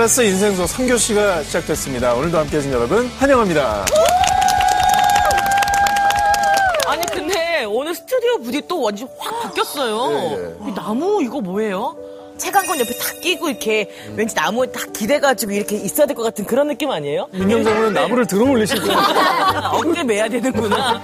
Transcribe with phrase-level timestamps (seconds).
[0.00, 2.14] 클래스 인생소 3교시가 시작됐습니다.
[2.14, 3.84] 오늘도 함께 해주신 여러분 환영합니다.
[6.86, 10.08] 아니 근데 오늘 스튜디오 분이 또 완전 확 바뀌었어요.
[10.08, 10.70] 네.
[10.70, 11.94] 이 나무 이거 뭐예요?
[12.38, 16.68] 책한권 옆에 탁 끼고 이렇게 왠지 나무에 딱 기대가지고 이렇게 있어야 될 것 같은 그런
[16.68, 17.28] 느낌 아니에요?
[17.32, 18.98] 민영장군은 나무를 들어 올리실 거예요.
[19.74, 21.02] 어깨 매야 되는구나.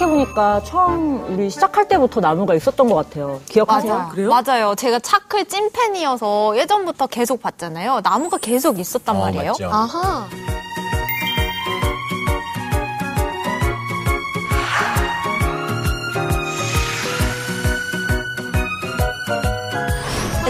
[0.00, 3.40] 생각해보니까 처음 우리 시작할 때부터 나무가 있었던 것 같아요.
[3.46, 3.92] 기억하세요?
[3.94, 4.08] 맞아요.
[4.10, 4.28] 그래요?
[4.30, 4.74] 맞아요.
[4.74, 8.00] 제가 차클 찐팬이어서 예전부터 계속 봤잖아요.
[8.02, 9.52] 나무가 계속 있었단 어, 말이에요.
[9.52, 9.68] 맞죠.
[9.70, 10.28] 아하.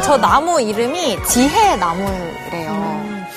[0.02, 2.59] 저 나무 이름이 지혜 나무래요.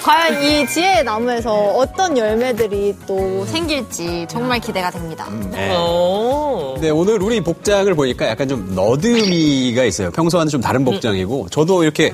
[0.04, 5.28] 과연 이 지혜 나무에서 어떤 열매들이 또 생길지 정말 기대가 됩니다.
[5.52, 5.70] 네.
[5.74, 6.76] 어.
[6.82, 10.12] 네, 오늘 우리 복장을 보니까 약간 좀 너드미가 있어요.
[10.12, 12.14] 평소와는 좀 다른 복장이고, 저도 이렇게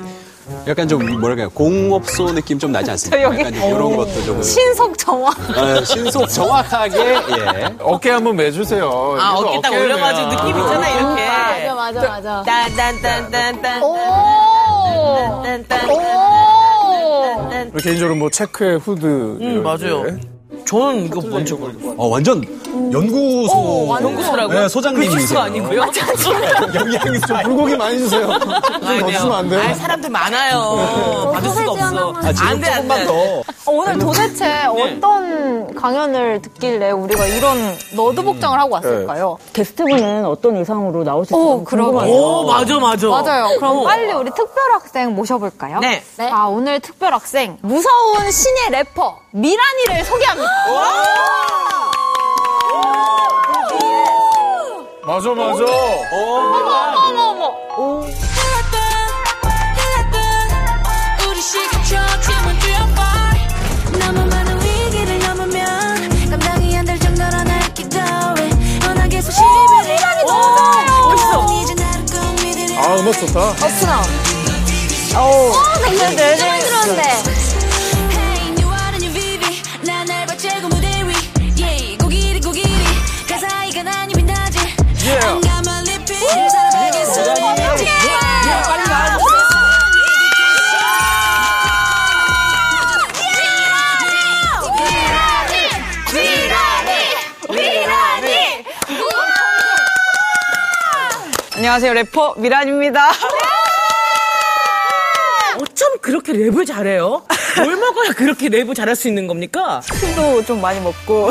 [0.67, 3.21] 약간 좀 뭐랄까요, 공업소 느낌 좀 나지 않습니까?
[3.23, 4.41] 여기- 약간 좀 이런 것도 좀.
[4.43, 5.29] 신속 정화.
[5.29, 7.75] 어, 신속 정확하게, 예.
[7.79, 9.17] 어깨 한번 매주세요.
[9.19, 10.29] 아 어깨 딱 올려가지고.
[10.29, 11.27] 느낌 있잖아 이렇게.
[11.27, 12.43] 맞아, 맞아, 맞아.
[12.45, 13.83] 딴딴딴딴딴.
[13.83, 13.95] 오!
[15.43, 15.89] 딴딴딴.
[17.69, 17.71] 오!
[17.71, 19.05] 그리고 개인적으로 뭐 체크에 후드.
[19.41, 20.05] 음 맞아요.
[20.69, 20.77] 게.
[20.77, 21.73] 저는 이거 먼저 걸려.
[21.97, 22.43] 어, 완전
[22.91, 23.97] 연구소.
[24.01, 24.53] 연구소라고?
[24.53, 25.17] 네, 소장님이세요.
[25.19, 25.81] 그수가 아니고요.
[26.75, 27.37] 영양이 좀.
[27.43, 28.27] 불고기 많이 주세요.
[28.39, 29.61] 좀더 주시면 안 돼요?
[29.61, 31.31] 아 사람들 많아요.
[31.33, 32.13] 받을 수가 없어.
[32.13, 33.05] 아, 안 돼, 안 조금만 돼.
[33.05, 33.13] 더.
[33.13, 37.57] 어, 오늘 도대체 어떤 강연을 듣길래 우리가 이런
[37.95, 39.37] 너드 복장을 하고 왔을까요?
[39.53, 42.13] 게스트분은 어떤 의상으로 나오실지 오, 궁금하네요.
[42.15, 43.07] 오 맞아 맞아.
[43.07, 43.57] 맞아요.
[43.57, 43.83] 그럼 어.
[43.83, 45.79] 빨리 우리 특별 학생 모셔볼까요?
[45.79, 46.03] 네.
[46.31, 50.49] 아, 오늘 특별 학생 무서운 신의 래퍼 미란이를 소개합니다.
[55.03, 55.63] 맞아, 맞아.
[56.11, 57.69] 어머 어머.
[71.09, 71.47] 멋있어.
[71.61, 73.49] 이제 나를 꼭 믿으려 아, 음악 좋다.
[73.49, 74.01] 어프나.
[75.21, 75.51] 오.
[75.89, 76.59] 네, 네, 네.
[76.59, 77.28] 들었는데.
[101.59, 103.09] 안녕하세요 래퍼 미란입니다.
[105.61, 107.21] 어쩜 그렇게 랩을 잘해요?
[107.61, 109.81] 뭘 먹어야 그렇게 랩을 잘할 수 있는 겁니까?
[109.83, 111.29] 술도 좀 많이 먹고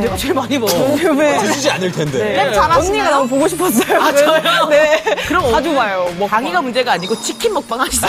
[0.00, 0.72] 랩 제일 많이 먹어.
[0.92, 2.52] 요즘에 드시지 않을 텐데.
[2.56, 4.00] 언니가 너무 보고 싶었어요.
[4.00, 4.68] 아, 저요?
[4.68, 5.02] 네.
[5.26, 6.04] 그럼 자주 봐요.
[6.16, 6.28] 먹방.
[6.28, 8.06] 강의가 문제가 아니고 치킨 먹방 하시죠.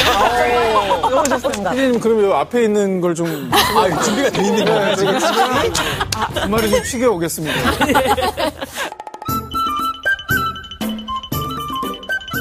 [1.02, 1.72] 너무 좋습니다.
[1.72, 3.50] 선생님, 그러면 요 앞에 있는 걸 좀.
[3.52, 5.18] 아, 준비가 돼 있는 거예요, 지금.
[5.18, 7.60] 두 마리 좀 튀겨 오겠습니다.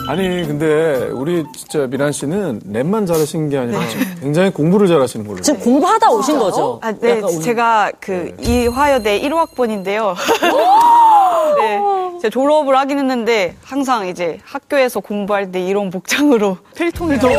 [0.06, 5.40] 아니, 근데 우리 진짜 미란 씨는 랩만 잘하시는 게 아니라 지금 굉장히 공부를 잘하시는 걸로.
[5.40, 6.78] 지금 공부하다 오신 거죠?
[6.82, 10.14] 아, 네, 제가 그 이화여대 일오학번인데요.
[11.58, 11.80] 네,
[12.20, 17.34] 제가 졸업을 하긴 했는데 항상 이제 학교에서 공부할 때 이런 복장으로 필통을 들고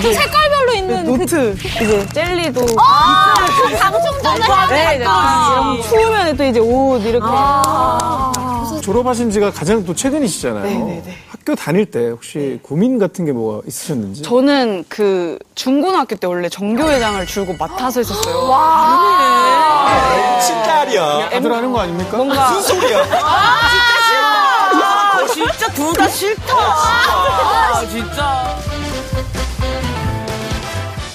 [0.00, 0.47] 그 색깔
[0.88, 2.66] 별로 있는 노트 이제 젤리도
[3.78, 4.38] 방송 전에
[4.68, 4.96] 네, 네.
[4.96, 7.26] 이런 추우면 또 이제 옷 이렇게
[8.82, 10.64] 졸업하신 지가 가장 또 최근이시잖아요.
[10.64, 11.18] 네네네.
[11.28, 14.22] 학교 다닐 때 혹시 고민 같은 게 뭐가 있으셨는지?
[14.22, 18.34] 저는 그 중고등학교 때 원래 정교회장을 줄고 맡아서 했었어요.
[20.40, 21.30] 신딸이야.
[21.30, 22.16] 다들 하는 거 아닙니까?
[22.16, 23.04] 뭔가 무슨 소리야?
[23.22, 23.58] 아,
[25.32, 26.54] 진짜 둘다 싫다.
[26.56, 28.56] 아, 진짜.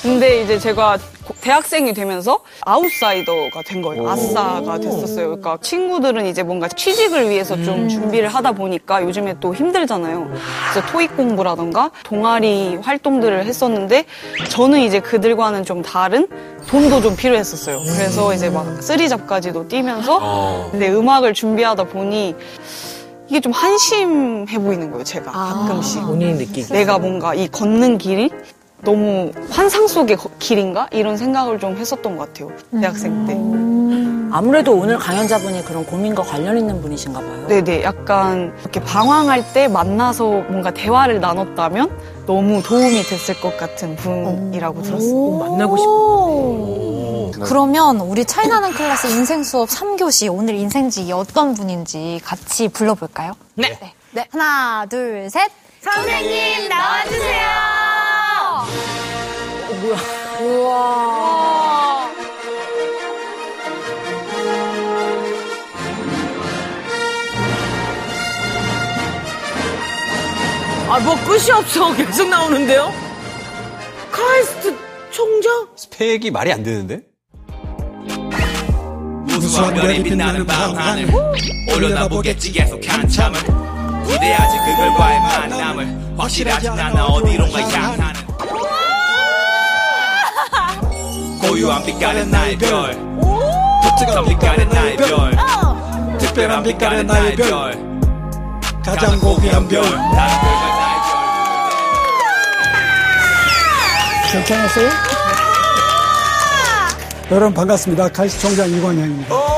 [0.04, 4.10] 근데 이제 제가 고- 대학생이 되면서 아웃사이더가 된 거예요.
[4.10, 5.28] 아싸가 됐었어요.
[5.28, 10.30] 그러니까 친구들은 이제 뭔가 취직을 위해서 좀 준비를 하다 보니까 요즘에 또 힘들잖아요.
[10.74, 14.04] 그래서 토익 공부라던가 동아리 활동들을 했었는데
[14.50, 16.28] 저는 이제 그들과는 좀 다른
[16.68, 17.80] 돈도 좀 필요했었어요.
[17.80, 22.36] 그래서 이제 막 쓰리잡까지도 뛰면서 근데 음악을 준비하다 보니
[23.30, 26.02] 이게 좀 한심해 보이는 거예요, 제가 가끔씩.
[26.02, 26.74] 본인이 느끼기.
[26.74, 28.30] 내가 뭔가 이 걷는 길이
[28.84, 30.88] 너무 환상 속의 거- 길인가?
[30.92, 32.52] 이런 생각을 좀 했었던 것 같아요.
[32.80, 33.34] 대학생 때.
[34.36, 37.48] 아무래도 오늘 강연자분이 그런 고민과 관련 있는 분이신가 봐요.
[37.48, 37.84] 네네.
[37.84, 41.92] 약간 이렇게 방황할 때 만나서 뭔가 대화를 나눴다면
[42.26, 45.38] 너무 도움이 됐을 것 같은 분이라고 들었어요.
[45.38, 47.46] 만나고 싶어.
[47.46, 53.34] 그러면 우리 차이나는 클래스 인생 수업 3교시 오늘 인생지 어떤 분인지 같이 불러볼까요?
[53.56, 53.78] 네.
[54.12, 54.28] 네.
[54.32, 55.52] 하나, 둘, 셋.
[55.82, 57.93] 선생님 나와주세요.
[60.42, 61.04] 우와.
[70.90, 72.92] 아 뭐 끝이 없어 계속 나오는데요?
[74.12, 74.76] 카이스트
[75.12, 75.68] 총장?
[75.76, 77.02] 스펙이 말이 안 되는데?
[79.28, 81.08] 우수한 별이 빛나는 밤 하늘
[81.74, 88.23] 올려다 보겠지 계속 한참을 기대하지 그 결과의 만남을 확실하진 않아 어디론가 향하는
[91.48, 93.14] 고유한 빛깔의 나의 별
[93.84, 95.38] 독특한 빛깔의 나의 별.
[96.18, 98.00] 특별한 빛깔의 나의 별.
[98.84, 99.84] 가장 고귀한 별.
[104.32, 104.90] 괜찮았어요?
[107.32, 108.10] 여러분 반갑습니다.
[108.10, 109.53] 칼시 총장 이광영입니다.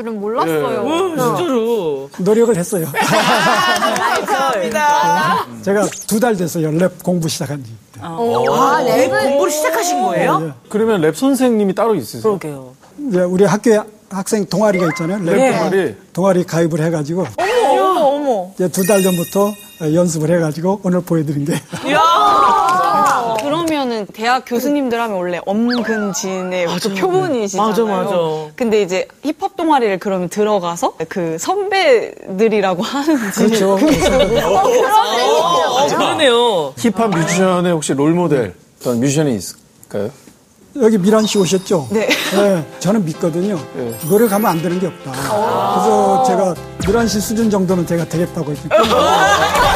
[0.00, 0.80] 줄은 몰랐어요.
[0.80, 2.10] 어, 진짜로.
[2.18, 2.86] 노력을 했어요.
[4.26, 5.46] 감사합니다.
[5.62, 6.70] 제가 두 달 됐어요.
[6.72, 7.70] 랩 공부 시작한 지.
[8.00, 10.54] 아, 랩 공부를 시작하신 거예요?
[10.68, 12.22] 그러면 랩 선생님이 따로 있으세요?
[12.38, 12.72] 그러게요.
[13.08, 13.80] 이제 우리 학교에
[14.10, 15.18] 학생 동아리가 있잖아요.
[15.24, 15.52] 랩 네.
[15.56, 15.96] 동아리.
[16.12, 18.50] 동아리 가입을 해가지고 어머, 어머.
[18.54, 19.52] 이제 두 달 전부터
[19.94, 21.52] 연습을 해가지고 오늘 보여드린 게
[23.42, 27.68] 그러면은 대학 교수님들 하면 원래 엄근진의 그 표본이시잖아요.
[27.68, 28.10] 맞아, 맞아.
[28.56, 33.74] 근데 이제 힙합 동아리를 그러면 들어가서 그 선배들이라고 하는지 그렇죠.
[33.74, 33.78] 어,
[35.88, 36.72] 그러네요.
[36.76, 40.10] 힙합 뮤지션의 혹시 롤모델 어떤 뮤지션이 있을까요?
[40.76, 41.88] 여기 미란 씨 오셨죠?
[41.90, 42.08] 네.
[42.78, 43.58] 저는 믿거든요.
[43.74, 43.92] 네.
[44.08, 45.10] 노력하면 안 되는 게 없다.
[45.10, 46.54] 그래서 제가
[46.86, 48.88] 미란 씨 수준 정도는 제가 되겠다고 했기 때문에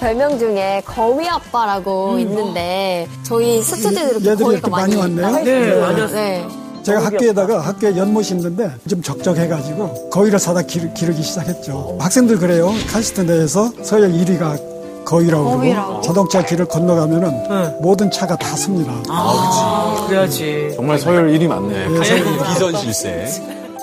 [0.00, 5.30] 별명 중에 거위 아빠라고 있는데 저희 얘들이 거위가 이렇게 많이 왔네요.
[5.44, 6.48] 네, 많이 네.
[6.82, 11.98] 제가 학교에다가 학교에 연못 심는데 좀 적적해가지고 거위를 사다 기르, 기르기 시작했죠.
[12.00, 12.72] 학생들 그래요.
[12.90, 18.94] 카스트 내에서 서열 1위가 거위라고 그러고 자동차 길을 건너가면은 모든 차가 다 씁니다.
[20.06, 20.72] 그래야지.
[20.76, 21.88] 정말 서열 1위 맞네.
[22.54, 23.26] 비선 실세.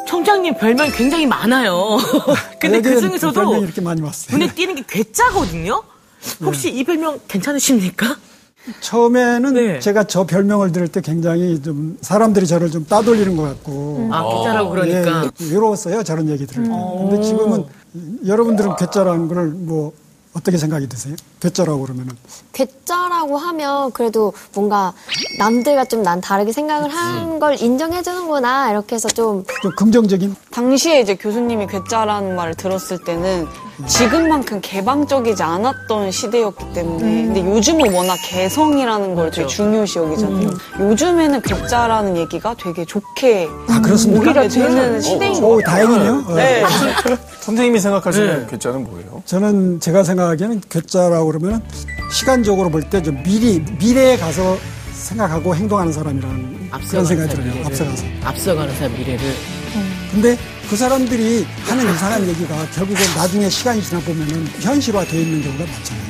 [0.07, 1.97] 총장님 별명 굉장히 많아요.
[2.59, 4.35] 근데 그 중에서도 별명이 이렇게 많이 왔어요.
[4.35, 5.83] 눈에 띄는 게 괴짜거든요?
[6.41, 8.17] 혹시 이 별명 괜찮으십니까?
[8.81, 9.79] 처음에는 네.
[9.79, 14.69] 제가 저 별명을 들을 때 굉장히 좀 사람들이 저를 좀 따돌리는 것 같고 아, 괴짜라고
[14.71, 15.31] 그러니까.
[15.41, 16.69] 예, 외로웠어요 저런 얘기 들을 때.
[16.69, 17.63] 근데 지금은
[18.25, 19.93] 여러분들은 괴짜라는 걸 뭐
[20.33, 21.15] 어떻게 생각이 드세요?
[21.41, 22.15] 괴짜라고 그러면은
[22.53, 24.93] 괴짜라고 하면 그래도 뭔가
[25.37, 31.15] 남들과 좀 난 다르게 생각을 한 걸 인정해주는구나 이렇게 해서 좀 좀 긍정적인 당시에 이제
[31.15, 33.45] 교수님이 괴짜라는 말을 들었을 때는
[33.85, 40.49] 지금만큼 개방적이지 않았던 시대였기 때문에 근데 요즘은 워낙 개성이라는 걸 되게 중요시 여기잖아요.
[40.79, 44.21] 요즘에는 괴짜라는 얘기가 되게 좋게 아 그렇습니까?
[44.31, 45.85] 오히려 되는 시대인 것오 같아요.
[45.87, 46.23] 다행이네요.
[46.27, 46.33] 어.
[46.33, 46.63] 네.
[47.41, 49.21] 선생님이 생각하시는 괴짜는 뭐예요?
[49.25, 51.61] 저는 제가 생각하기에는 괴짜라고 그러면은
[52.11, 54.57] 시간적으로 볼 때 좀 미리 미래에 가서
[54.93, 57.47] 생각하고 행동하는 사람이라는 그런 생각이 들어요.
[57.47, 57.65] 미래를.
[57.67, 58.03] 앞서가서.
[58.23, 59.19] 앞서가는 사람 미래를.
[60.11, 60.37] 근데
[60.69, 66.07] 그 사람들이 하는 이상한 얘기가 결국에 나중에 시간이 지나 보면은 현실화되어 있는 경우가 많잖아요.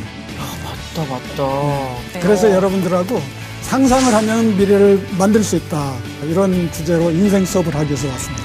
[0.63, 2.19] 맞다, 맞다.
[2.21, 3.21] 그래서 여러분들하고
[3.63, 5.93] 상상을 하면 미래를 만들 수 있다.
[6.24, 8.43] 이런 주제로 인생 수업을 하기 위해서 왔습니다.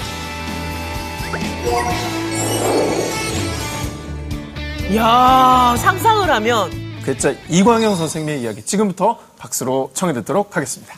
[4.94, 6.70] 야 상상을 하면
[7.04, 10.94] 괴짜 이광영 선생님의 이야기 지금부터 박수로 청해 듣도록 하겠습니다.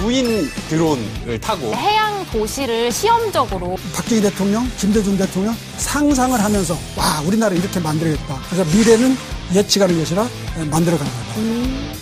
[0.00, 7.78] 무인 드론을 타고 해양 도시를 시험적으로 박정희 대통령, 김대중 대통령 상상을 하면서 와 우리나라 이렇게
[7.80, 8.38] 만들겠다.
[8.48, 9.16] 그래서 미래는
[9.54, 10.26] 예측하는 것이라
[10.70, 12.01] 만들어 가는 거다.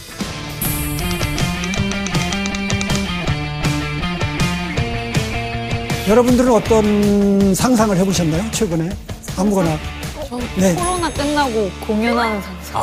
[6.11, 8.43] 여러분들은 어떤 상상을 해보셨나요?
[8.51, 8.91] 최근에
[9.39, 9.71] 아무거나.
[10.59, 10.75] 네.
[10.75, 12.83] 코로나 끝나고 공연하는 상상.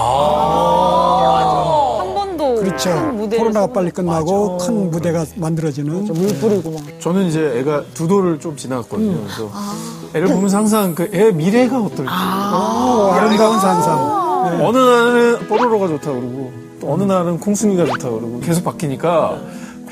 [1.99, 2.89] 한 번도 그렇죠.
[3.37, 6.81] 코로나가 빨리 끝나고 큰 무대가 만들어지는 물 뿌리고 막.
[7.01, 9.17] 저는 이제 애가 두 돌을 좀 지나갔거든요.
[9.23, 9.51] 그래서
[10.13, 12.03] 애를 보면서 항상 그 애 미래가 어떨지.
[12.09, 14.25] 어, 아름다운 상상.
[14.65, 19.37] 어느 날은 뽀로로가 좋다 그러고 또 어느 날은 콩순이가 좋다 그러고 계속 바뀌니까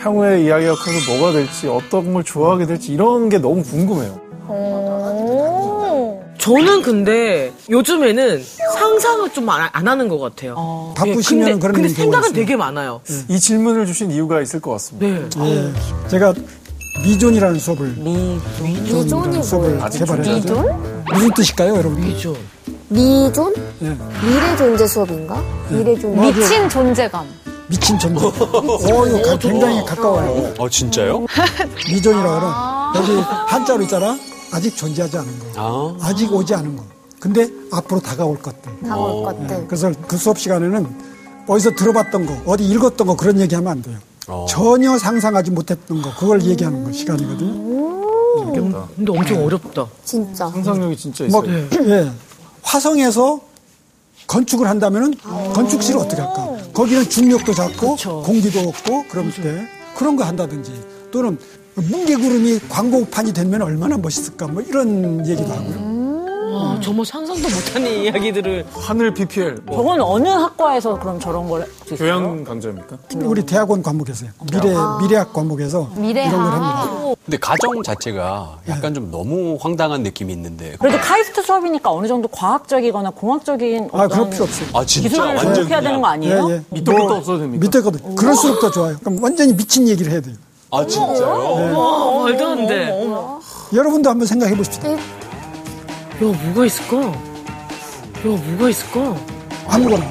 [0.05, 4.21] 향후에 이야기가 커서 뭐가 될지 어떤 걸 좋아하게 될지 이런 게 너무 궁금해요.
[6.37, 8.43] 저는 근데 요즘에는
[8.75, 10.93] 상상을 좀 안 하는 것 같아요.
[10.95, 12.33] 바쁘시면 예, 근데, 그런 근데 생각은 있어요.
[12.35, 13.01] 되게 많아요.
[13.27, 15.07] 이 질문을 주신 이유가 있을 것 같습니다.
[15.39, 15.49] 네.
[15.49, 16.07] 예.
[16.07, 16.35] 제가
[17.03, 19.89] 미존이라는 수업을 미존이 수업을 뭐예요?
[19.89, 21.03] 개발해서 미존?
[21.11, 21.99] 무슨 뜻일까요, 여러분?
[22.01, 22.35] 그죠.
[22.89, 23.53] 미존?
[23.81, 23.87] 예.
[23.89, 25.43] 미래 존재 수업인가?
[25.69, 26.07] 미래 존재.
[26.07, 27.25] 뭐, 미친 존재감.
[27.67, 28.23] 미친 존재.
[28.25, 28.29] 어,
[29.07, 30.53] 이거 가- 굉장히 가까워요.
[30.57, 31.25] 어, 진짜요?
[31.91, 34.17] 미존이라 그러 여기 한자로 있잖아.
[34.51, 35.45] 아직 존재하지 않은 거.
[36.01, 36.07] 아.
[36.07, 36.83] 아직 오지 않은 거.
[37.19, 38.71] 근데 앞으로 다가올 것들.
[38.87, 39.67] 다올 것들.
[39.67, 41.15] 그래서 그 수업 시간에는
[41.47, 43.97] 어디서 들어봤던 거, 어디 읽었던 거 그런 얘기하면 안 돼요.
[44.27, 44.45] 어.
[44.49, 47.75] 전혀 상상하지 못했던 거, 그걸 얘기하는 거 시간이거든요.
[48.45, 48.87] 좋겠다.
[48.95, 49.85] 근데 엄청 어렵다.
[50.03, 50.49] 진짜.
[50.49, 51.67] 상상력이 진짜 뭐, 있어요.
[51.89, 52.11] 예.
[52.63, 53.39] 화성에서
[54.27, 55.13] 건축을 한다면은
[55.53, 56.57] 건축실을 어떻게 할까?
[56.73, 60.71] 거기는 중력도 작고 공기도 없고 그럴 때 그런 거 한다든지
[61.11, 61.37] 또는
[61.75, 64.47] 뭉게구름이 광고판이 되면 얼마나 멋있을까?
[64.47, 66.04] 뭐 이런 얘기도 하고요.
[66.55, 68.65] 와, 정말 상상도 못하는 이야기들을.
[68.73, 71.97] 하늘 PPL 뭐 저건 어느 학과에서 그럼 저런 걸 할 수 있어요?
[72.19, 72.97] 교양 강좌입니까?
[73.23, 74.31] 우리 대학원 과목에서요.
[74.51, 76.31] 미래 미래학 과목에서 미래학.
[76.33, 77.15] 이런 걸 합니다.
[77.25, 80.75] 근데 가정 자체가 약간 좀 너무 황당한 느낌이 있는데.
[80.79, 84.67] 그래도 카이스트 수업이니까 어느 정도 과학적이거나 공학적인 아, 어떤 그럴 필요 없어요.
[84.73, 86.47] 아, 진짜 기술을 완전 교육해야 되는 거 아니에요?
[86.49, 86.61] 예, 예.
[86.69, 87.61] 밑도 끝도 없어도 됩니까?
[87.65, 88.95] 밑에 것도 그럴수록 더 좋아요.
[88.99, 90.35] 그럼 완전히 미친 얘기를 해야 돼요.
[90.71, 91.73] 아, 진짜요?
[91.77, 93.07] 와, 말도 안 돼.
[93.73, 94.89] 여러분도 한번 생각해 보십시다.
[96.15, 96.97] 야, 뭐가 있을까?
[97.01, 97.13] 야,
[98.23, 99.15] 뭐가 있을까?
[99.67, 100.05] 아무거나.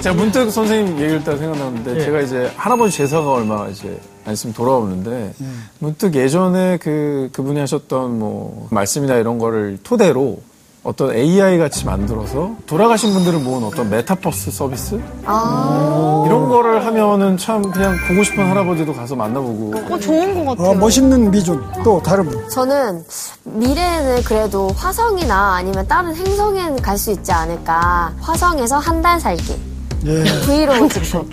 [0.00, 2.00] 제가 문득 선생님 얘기를 듣다 생각나는데 네.
[2.04, 5.46] 제가 이제 할아버지 제사가 얼마 이제 안 있으면 돌아오는데 예.
[5.78, 10.40] 문득 예전에 그 그분이 하셨던 뭐 말씀이나 이런 거를 토대로
[10.86, 17.96] 어떤 AI 같이 만들어서 돌아가신 분들을 모은 어떤 메타버스 서비스 이런 거를 하면은 참 그냥
[18.08, 20.70] 보고 싶은 할아버지도 가서 만나보고 어, 좋은 것 같아요.
[20.70, 21.60] 어, 멋있는 미존.
[21.82, 22.48] 또 다른 분.
[22.50, 23.04] 저는
[23.44, 28.12] 미래에는 그래도 화성이나 아니면 다른 행성에 갈 수 있지 않을까.
[28.20, 29.75] 화성에서 한 달 살기.
[30.06, 30.22] 예.
[30.46, 31.26] 브이로그 찍고.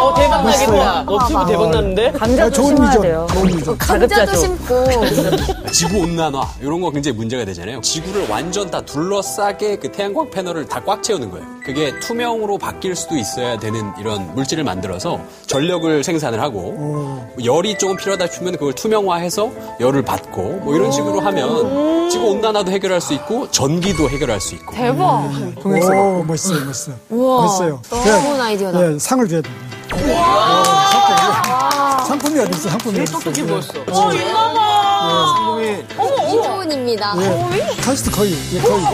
[0.00, 1.02] 어, 대박 나겠다.
[1.04, 1.46] 너튜브.
[1.46, 2.08] 대박 났는데?
[2.08, 3.02] 아, 감자도 좋은 심어야 미존.
[3.02, 3.26] 돼요.
[3.32, 3.78] 좋은 미존.
[3.78, 4.36] 감자도.
[4.36, 4.84] 심고.
[5.72, 7.80] 지구 온난화 이런 거 굉장히 문제가 되잖아요.
[7.80, 11.44] 지구를 완전 다 둘러싸게 그 태양광 패널을 다 꽉 채우는 거예요.
[11.64, 15.18] 그게 투명으로 바뀔 수도 있어야 되는 이런 물질을 만들어서
[15.48, 22.08] 전력을 생산을 하고 열이 조금 필요하다 싶으면 그걸 투명화해서 열을 받고 뭐 이런 식으로 하면
[22.08, 25.28] 지구 온난화도 해결할 수 있고 전기도 해결할 수 있고 대박.
[25.64, 26.96] 오, 멋있어 요, 멋있어요.
[27.10, 27.42] 우와.
[27.42, 27.82] 멋있어요.
[27.88, 28.92] 너무 그래, 좋은 아이디어다.
[28.94, 29.54] 예, 상을 줘야 돼요.
[32.06, 32.68] 상품이 어디 있어?
[32.70, 33.18] 상품이 어디 있어?
[33.18, 33.72] 어떻게 보였어?
[36.32, 37.14] 이분입니다.
[37.18, 37.82] 예.
[37.82, 38.84] 카스트 거의, 예, 거의.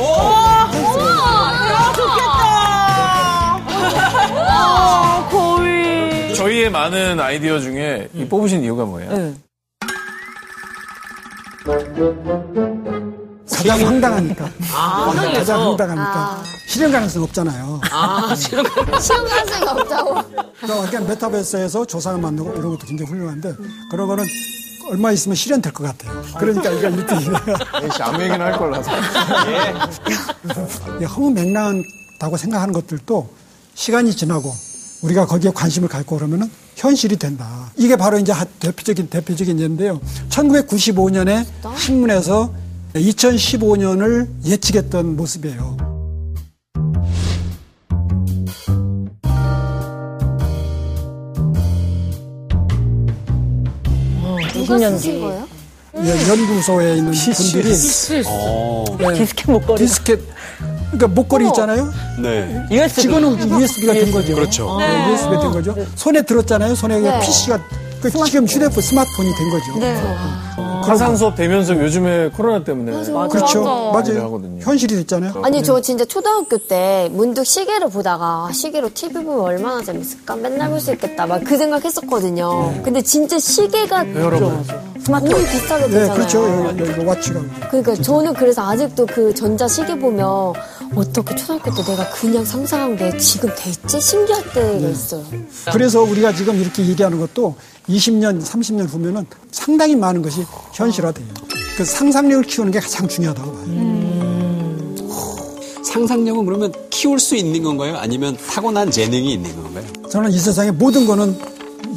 [6.35, 9.13] 저희의 많은 아이디어 중에 이 뽑으신 이유가 뭐예요?
[9.13, 9.35] 네.
[13.51, 14.45] 가장 황당하니까.
[14.75, 15.69] 아, 가장 황당해서.
[15.71, 16.43] 황당하니까.
[16.67, 17.81] 실현 가능성 없잖아요.
[17.91, 18.35] 아.
[18.39, 20.15] 시험 가능성이 없다고.
[20.61, 23.55] 그러니까 그냥 메타버스에서 조상을 만들고 이런 것도 굉장히 훌륭한데
[23.91, 24.25] 그런 거는
[24.91, 26.23] 얼마 있으면 실현될 것 같아요.
[26.39, 27.85] 그러니까 이거 1등이에요.
[27.85, 28.91] 역시 아무 얘기나 할 거라서.
[31.15, 33.29] 허무맹랑하다고 생각하는 것들도
[33.75, 34.53] 시간이 지나고
[35.03, 37.71] 우리가 거기에 관심을 갖고 그러면은 현실이 된다.
[37.77, 40.01] 이게 바로 이제 하- 대표적인 대표적인 예인데요.
[40.31, 41.45] 1995년에
[41.77, 42.53] 신문에서
[42.95, 45.77] 2015년을 예측했던 모습이에요.
[54.53, 55.49] 누가 쓰신 거예요?
[55.97, 57.71] 예, 연구소에 있는 분들이
[58.27, 58.85] 어,
[59.15, 59.79] 디스켓 목걸이.
[59.79, 60.21] 디스켓
[60.93, 61.91] 그러니까 목걸이 있잖아요.
[62.23, 62.63] 네.
[62.71, 63.03] USB.
[63.03, 64.35] 지금은 USB가 된 거죠.
[64.35, 64.79] 그렇죠.
[64.79, 65.75] 네, USB가 된 거죠.
[65.95, 66.75] 손에 들었잖아요.
[66.75, 67.21] 손에 네.
[67.21, 67.59] PC가
[68.03, 69.79] 그 지금 휴대폰 스마트폰이 된 거죠.
[69.79, 70.72] 네.
[70.83, 72.93] 화상 수업 대면서 요즘에 코로나 때문에
[73.29, 73.63] 그렇죠.
[73.65, 74.27] 많이들 맞아요.
[74.27, 74.61] 하거든요.
[74.63, 75.35] 현실이 됐잖아요.
[75.43, 80.69] 아니 저 진짜 초등학교 때 문득 시계를 보다가 아, 시계로 TV 보면 얼마나 재밌을까 맨날
[80.71, 82.83] 볼 수 있겠다 막 그 생각했었거든요.
[82.83, 84.41] 근데 진짜 시계가 여러
[85.05, 86.15] 분 거의 비슷하게 네, 되잖아요.
[86.15, 86.65] 그렇죠.
[86.69, 87.41] 여기, 여기 와치가.
[87.71, 90.53] 그러니까 저는 그래서 아직도 그 전자 시계 보면
[90.95, 95.25] 어떻게 초등학교 때 내가 그냥 상상한 게 지금 돼 있지 신기할 때가 있어요.
[95.73, 97.55] 그래서 우리가 지금 이렇게 얘기하는 것도
[97.89, 101.27] 20년, 30년 후면은 상당히 많은 것이 현실화돼요.
[101.77, 103.83] 그 상상력을 키우는 게 가장 중요하다고 봐요.
[105.85, 107.97] 상상력은 그러면 키울 수 있는 건가요?
[107.97, 109.85] 아니면 타고난 재능이 있는 건가요?
[110.11, 111.39] 저는 이 세상의 모든 거는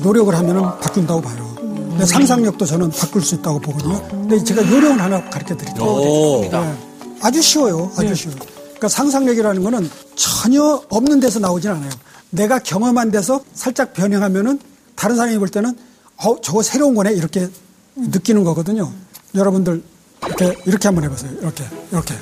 [0.02, 1.55] 노력을 하면 바뀐다고 봐요.
[1.96, 4.06] 근데 상상력도 저는 바꿀 수 있다고 보거든요.
[4.10, 5.86] 근데 제가 요령을 하나 가르쳐 드릴게요.
[5.86, 6.42] 오.
[6.42, 6.76] 네.
[7.22, 7.90] 아주 쉬워요.
[7.98, 8.38] 아주 쉬워요.
[8.38, 11.90] 그러니까 상상력이라는 거는 전혀 없는 데서 나오진 않아요.
[12.32, 14.60] 내가 경험한 데서 살짝 변형하면은
[14.96, 15.74] 다른 사람이 볼 때는
[16.18, 17.48] 어, 저거 새로운 거네 이렇게
[17.96, 18.92] 느끼는 거거든요.
[19.34, 19.82] 여러분들
[20.26, 21.32] 이렇게 이렇게 한번 해보세요.
[21.42, 22.14] 이렇게 이렇게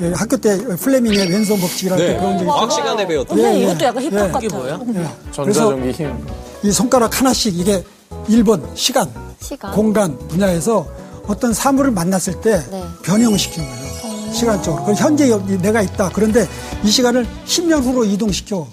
[0.00, 2.12] 예, 학교 때 플레밍의 왼손 법칙이라는 네.
[2.14, 2.74] 게 배운 적이 과학 있죠.
[2.76, 3.36] 시간에 배웠던.
[3.36, 3.84] 근데 예, 이것도 예.
[3.84, 4.32] 약간 힙합 예.
[4.32, 4.46] 같아요.
[4.46, 4.80] 이게 뭐야?
[4.94, 5.32] 예.
[5.32, 6.26] 전자전기 힘.
[6.62, 9.10] 이 손가락 하나씩 이게 1번 시간,
[9.40, 9.72] 시간.
[9.72, 10.86] 공간 분야에서
[11.26, 12.84] 어떤 사물을 만났을 때 네.
[13.02, 14.32] 변형을 시키는 거예요.
[14.32, 14.84] 시간적으로.
[14.84, 16.10] 그럼 현재 여기 내가 있다.
[16.12, 16.48] 그런데
[16.84, 18.66] 이 시간을 10년 후로 이동시켜.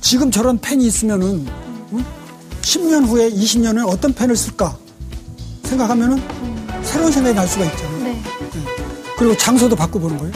[0.00, 1.46] 지금 저런 펜이 있으면은
[1.92, 2.04] 응?
[2.62, 4.76] 10년 후에 20년에 어떤 펜을 쓸까
[5.64, 6.22] 생각하면은
[6.82, 7.98] 새로운 생각이 날 수가 있잖아요.
[8.04, 8.10] 네.
[8.10, 8.60] 예.
[9.16, 10.32] 그리고 장소도 바꿔보는 거예요.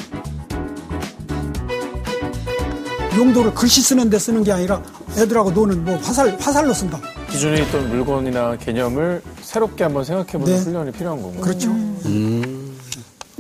[3.17, 4.83] 용도를 글씨 쓰는 데 쓰는 게 아니라
[5.17, 7.01] 애들하고 노는 뭐 화살, 화살로 쓴다.
[7.31, 10.61] 기존에 있던 물건이나 개념을 새롭게 한번 생각해보는 네.
[10.63, 11.41] 훈련이 필요한 건가요?
[11.43, 11.71] 그렇죠.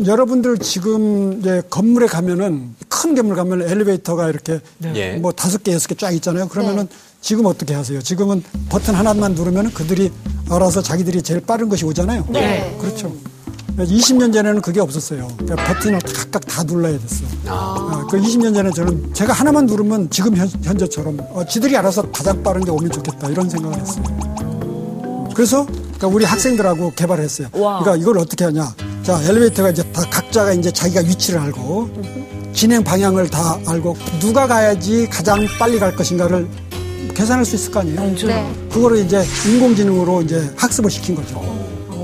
[0.05, 4.61] 여러분들 지금 이제 건물에 가면은 큰 건물 가면 엘리베이터가 이렇게
[4.95, 5.17] 예.
[5.17, 6.47] 뭐 다섯 개 여섯 개 쫙 있잖아요.
[6.49, 6.89] 그러면은
[7.21, 8.01] 지금 어떻게 하세요?
[8.01, 10.13] 지금은 버튼 하나만 누르면은 그들이
[10.51, 12.27] 알아서 자기들이 제일 빠른 것이 오잖아요.
[12.29, 12.77] 네.
[12.81, 13.13] 그렇죠.
[13.85, 15.29] 20년 전에는 그게 없었어요.
[15.39, 17.25] 그러니까 버튼을 각각 다 눌러야 됐어.
[17.47, 22.43] 아, 그 20년 전에 저는 제가 하나만 누르면 지금 현, 현재처럼 어, 지들이 알아서 가장
[22.43, 24.05] 빠른 게 오면 좋겠다 이런 생각을 했어요.
[25.35, 27.49] 그래서 그러니까 우리 학생들하고 개발을 했어요.
[27.53, 28.75] 그러니까 이걸 어떻게 하냐.
[29.05, 31.89] 자, 엘리베이터가 이제 다 각자가 이제 자기가 위치를 알고
[32.53, 36.49] 진행 방향을 다 알고 누가 가야지 가장 빨리 갈 것인가를
[37.15, 38.01] 계산할 수 있을 거 아니에요.
[38.27, 38.53] 네.
[38.73, 41.41] 그거를 이제 인공지능으로 이제 학습을 시킨 거죠.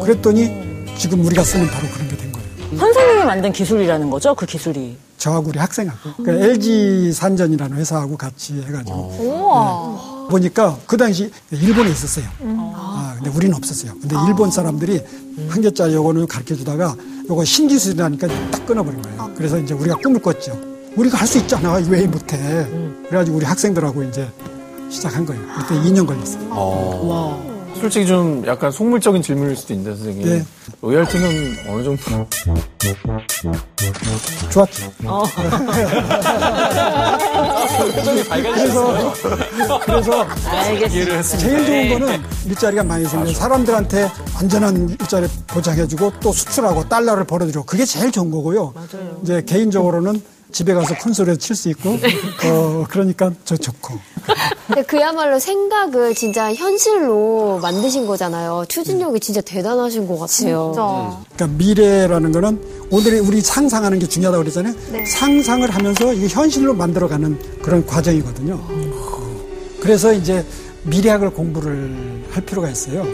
[0.03, 2.79] 그랬더니 지금 우리가 쓰는 바로 그런 게 된 거예요.
[2.79, 4.97] 선생님이 만든 기술이라는 거죠, 그 기술이.
[5.19, 10.29] 저하고 우리 학생하고 그러니까 LG 산전이라는 회사하고 같이 해가지고 네.
[10.31, 12.27] 보니까 그 당시 일본에 있었어요.
[12.75, 13.93] 아, 근데 우리는 없었어요.
[14.01, 15.01] 근데 일본 사람들이
[15.49, 16.95] 한 개짜리 요거는 가르쳐 주다가
[17.31, 19.31] 요거 신기술이라니까 딱 끊어버린 거예요.
[19.37, 20.61] 그래서 이제 우리가 꿈을 꿨죠.
[20.97, 21.75] 우리가 할 수 있잖아.
[21.89, 22.37] 왜 못해?
[23.09, 24.29] 그래가지고 우리 학생들하고 이제
[24.91, 25.43] 시작한 거예요.
[25.59, 27.54] 그때 2년 걸렸어요.
[27.85, 30.27] 솔직히 좀 약간 속물적인 질문일 수도 있는데 선생님.
[30.27, 30.43] 네.
[30.81, 32.27] 로열티는 어느 정도?
[34.51, 34.91] 좋았죠.
[38.55, 39.13] 그래서
[39.85, 41.23] 그래서 알겠습니다.
[41.23, 43.35] 제일 좋은 거는 일자리가 많이 생겨요.
[43.35, 47.65] 사람들한테 안전한 일자리 보장해주고 또 수출하고 달러를 벌어들여.
[47.65, 48.73] 그게 제일 좋은 거고요.
[49.23, 50.23] 이제 개인적으로는
[50.55, 51.99] 집에 가서 콘솔에 칠수 있고,
[52.45, 53.99] 어, 그러니까 저 좋고.
[54.69, 58.65] 근데 그야말로 생각을 진짜 현실로 만드신 거잖아요.
[58.69, 60.73] 추진력이 진짜 대단하신 것 같아요.
[60.73, 61.25] 진짜.
[61.35, 64.75] 그러니까 미래라는 거는 오늘의 우리 상상하는 게 중요하다고 그랬잖아요.
[65.09, 68.65] 상상을 하면서 이게 현실로 만들어가는 그런 과정이거든요.
[69.81, 70.47] 그래서 이제
[70.85, 73.05] 미래학을 공부를 할 필요가 있어요.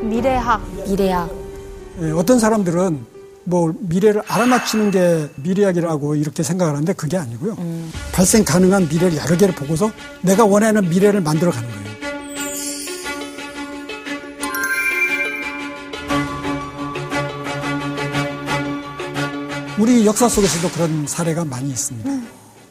[0.00, 0.62] 미래학.
[0.88, 1.41] 미래학.
[2.02, 3.06] 예, 어떤 사람들은
[3.44, 7.56] 뭐 미래를 알아맞히는 게 미래학이라고 이렇게 생각을 하는데 그게 아니고요.
[8.12, 11.82] 발생 가능한 미래를 여러 개를 보고서 내가 원하는 미래를 만들어 가는 거예요.
[19.78, 22.08] 우리 역사 속에서도 그런 사례가 많이 있습니다.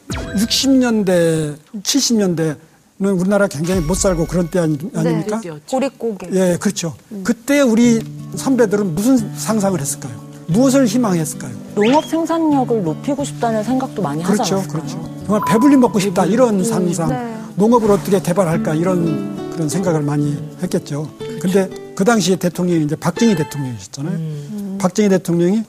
[0.08, 2.71] 60년대, 70년대는
[3.10, 5.40] 우리나라 굉장히 못 살고 그런 때 아니, 아닙니까?
[5.70, 6.28] 보릿고개.
[6.32, 6.94] 예, 그렇죠.
[7.24, 8.00] 그때 우리
[8.36, 10.20] 선배들은 무슨 상상을 했을까요?
[10.48, 11.52] 무엇을 희망했을까요?
[11.74, 14.68] 농업 생산력을 높이고 싶다는 생각도 많이 그렇죠, 하잖아요.
[14.68, 15.10] 그렇죠.
[15.26, 17.36] 정말 배불리 먹고 싶다 이런 상상, 네.
[17.56, 21.08] 농업을 어떻게 개발할까 이런 그런 생각을 많이 했겠죠.
[21.40, 24.78] 근데 그 당시에 대통령이 이제 박정희 대통령이셨잖아요.
[24.78, 25.62] 박정희 대통령이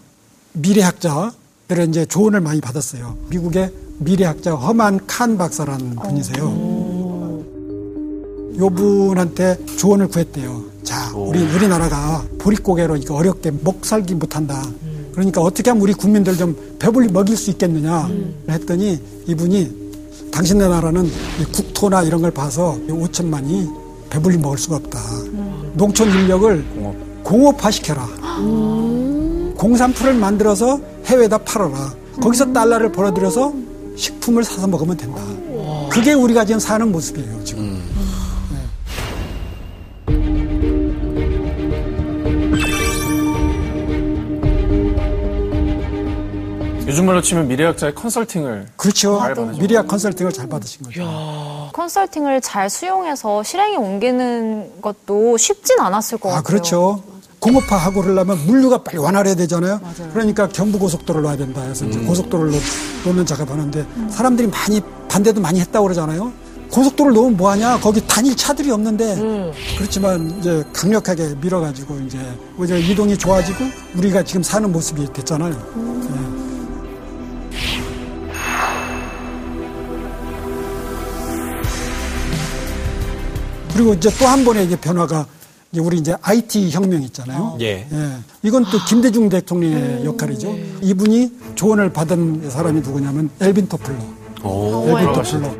[0.53, 3.17] 미래학자들의 이제 조언을 많이 받았어요.
[3.29, 6.82] 미국의 미래학자 허만 칸 박사라는 분이세요.
[8.57, 10.63] 요 분한테 조언을 구했대요.
[10.83, 14.63] 자, 우리 우리나라가 보릿고개로 이거 어렵게 먹 살기 못한다.
[15.13, 18.09] 그러니까 어떻게 하면 우리 국민들 좀 배불리 먹일 수 있겠느냐
[18.49, 19.83] 했더니 이분이
[20.31, 24.99] 당신네 나라는 이 국토나 이런 걸 봐서 5천만이 배불리 먹을 수가 없다.
[25.73, 26.65] 농촌 인력을
[27.23, 27.63] 공업.
[27.63, 28.05] 화시켜라
[29.57, 31.93] 공산품을 만들어서 해외에다 팔아라.
[32.21, 33.53] 거기서 달러를 벌어들여서
[33.95, 35.21] 식품을 사서 먹으면 된다.
[35.89, 37.79] 그게 우리가 지금 사는 모습이에요, 지금.
[46.93, 49.19] 요즘 말로 치면 미래학자의 컨설팅을 그렇죠.
[49.59, 51.71] 미래학 컨설팅을 잘 받으신 거죠.
[51.73, 56.43] 컨설팅을 잘 수용해서 실행에 옮기는 것도 쉽진 않았을 것 아, 같아요.
[56.43, 57.03] 그렇죠.
[57.39, 59.81] 공업화 하고 그러려면 물류가 빨리 완화해야 되잖아요.
[60.13, 62.61] 그러니까 경부고속도로를 놔야 된다 해서 이제 고속도로를 놓-
[63.05, 64.79] 놓는 작업하는데 사람들이 많이
[65.09, 66.31] 반대도 많이 했다고 그러잖아요.
[66.69, 67.79] 고속도로를 놓으면 뭐하냐?
[67.79, 72.19] 거기 다닐 차들이 없는데 그렇지만 이제 강력하게 밀어가지고 이제
[72.63, 75.53] 이제 이동이 좋아지고 우리가 지금 사는 모습이 됐잖아요.
[75.53, 76.22] 예.
[83.73, 85.25] 그리고 이제 또 한 번의 이제 변화가
[85.71, 87.57] 이제 우리 이제 IT 혁명 있잖아요.
[87.61, 87.87] 예.
[87.91, 88.09] 예.
[88.43, 90.55] 이건 또 김대중 대통령의 역할이죠.
[90.81, 93.97] 이분이 조언을 받은 사람이 누구냐면 엘빈 토플러.
[94.43, 94.87] 오.
[94.89, 95.51] 엘빈 토플러.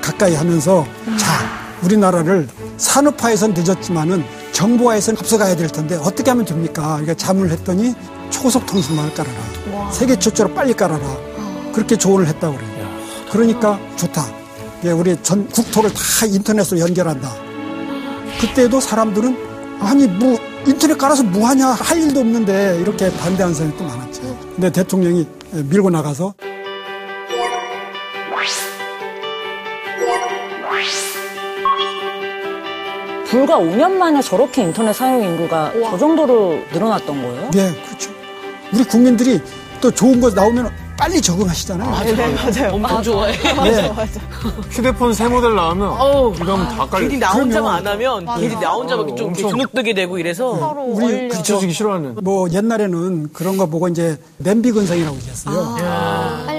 [0.00, 0.84] 가까이 하면서
[1.18, 6.82] 자, 우리나라를 산업화에선 늦었지만은 정보화에선 앞서가야 될 텐데 어떻게 하면 됩니까?
[6.96, 7.94] 그러니까 잠을 했더니
[8.30, 9.90] 초속 통신망을 깔아라.
[9.92, 11.16] 세계 최초로 빨리 깔아라.
[11.72, 12.88] 그렇게 조언을 했다고 그래요.
[13.30, 14.26] 그러니까 좋다.
[14.84, 17.28] 예, 우리 전 국토를 다 인터넷으로 연결한다.
[18.40, 19.36] 그때도 사람들은
[19.80, 24.38] 아니 뭐 인터넷 깔아서 뭐 하냐 할 일도 없는데 이렇게 반대하는 사람이 또 많았죠.
[24.54, 26.34] 근데 대통령이 밀고 나가서
[33.26, 37.50] 불과 5년 만에 저렇게 인터넷 사용 인구가 저 정도로 늘어났던 거예요?
[37.56, 38.10] 예, 그렇죠.
[38.72, 39.40] 우리 국민들이
[39.80, 42.04] 또 좋은 거 나오면 빨리 적응하시잖아요.
[42.16, 42.74] 네, 맞아요.
[42.74, 43.32] 엄청 좋아해.
[43.66, 43.92] 예.
[44.68, 47.06] 휴대폰 새 모델 나오면 어우, 이거 하면 다 깔려.
[47.08, 51.28] 괜히 나 혼자만 안 하면 괜히 나 혼자만 좀 이렇게 엄청- 주눅 되고 이래서 우리
[51.28, 52.16] 뒤처지기 싫어하는.
[52.22, 55.76] 뭐 옛날에는 그런 거 보고 이제 냄비 근성이라고 얘기했어요.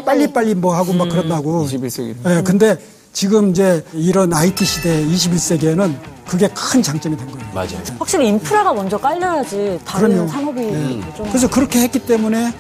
[0.06, 1.66] 빨리 빨리 뭐 하고 막 그런다고.
[1.66, 2.16] 21세기.
[2.26, 2.78] 예, 근데
[3.12, 5.96] 지금 이제 이런 IT 시대 21세기에는
[6.28, 7.46] 그게 큰 장점이 된 거예요.
[7.54, 7.70] 맞아요.
[7.98, 10.30] 확실히 인프라가 먼저 깔려야지 다른 그럼요.
[10.30, 11.02] 산업이 예.
[11.18, 12.54] 좀 그래서 그렇게 했기 때문에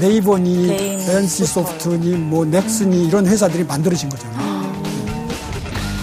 [0.00, 4.50] 네이버니, 개인 NC 소프트니, 뭐 넥슨이 이런 회사들이 만들어진 거잖아요.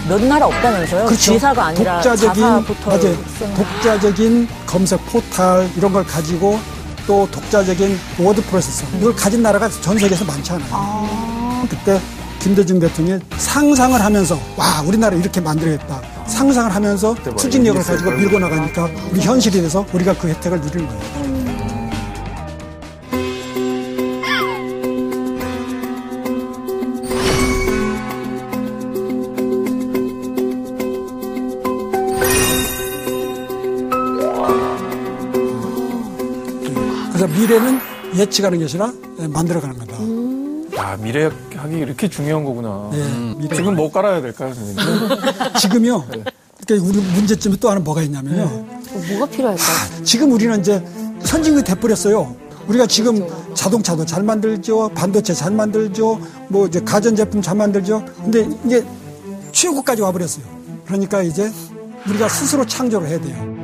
[0.08, 1.04] 몇 나라 없다면서요?
[1.04, 1.32] 그렇죠.
[1.32, 3.16] G사가 아니라 독자적인 맞아요.
[3.56, 6.58] 독자적인 검색 포탈 이런 걸 가지고
[7.06, 11.66] 또 독자적인 워드 프로세서 이걸 가진 나라가 전 세계에서 많지 않아요.
[11.68, 12.00] 그때
[12.38, 16.00] 김대중 대통령이 상상을 하면서 와 우리나라 이렇게 만들어야겠다.
[16.26, 18.10] 상상을 하면서 뭐 추진력을 가지고.
[18.12, 21.27] 밀고 나가니까 우리 현실이 돼서 우리가 그 혜택을 누리는 거예요.
[37.48, 37.80] 미래는
[38.16, 38.92] 예측 하는 것이 아니라
[39.28, 39.96] 만들어가는 거다.
[40.76, 42.90] 야, 미래학이 이렇게 중요한 거구나.
[42.92, 43.36] 예, 음.
[43.38, 43.56] 미래.
[43.56, 44.84] 지금 뭐 깔아야 될까요, 선생님?
[45.58, 46.04] 지금요.
[46.06, 48.42] 그러니까 우리 문제점이 또 하나 뭐가 있냐면요.
[48.42, 50.04] 어, 뭐가 필요할까요?
[50.04, 50.84] 지금 우리는 이제
[51.24, 52.36] 선진국이 돼버렸어요.
[52.68, 58.04] 우리가 지금 자동차도 잘 만들죠, 반도체 잘 만들죠, 뭐 이제 가전제품 잘 만들죠.
[58.16, 58.86] 근데 이제
[59.52, 60.44] 최고까지 와버렸어요.
[60.84, 61.50] 그러니까 이제
[62.06, 63.58] 우리가 스스로 창조를 해야 돼요.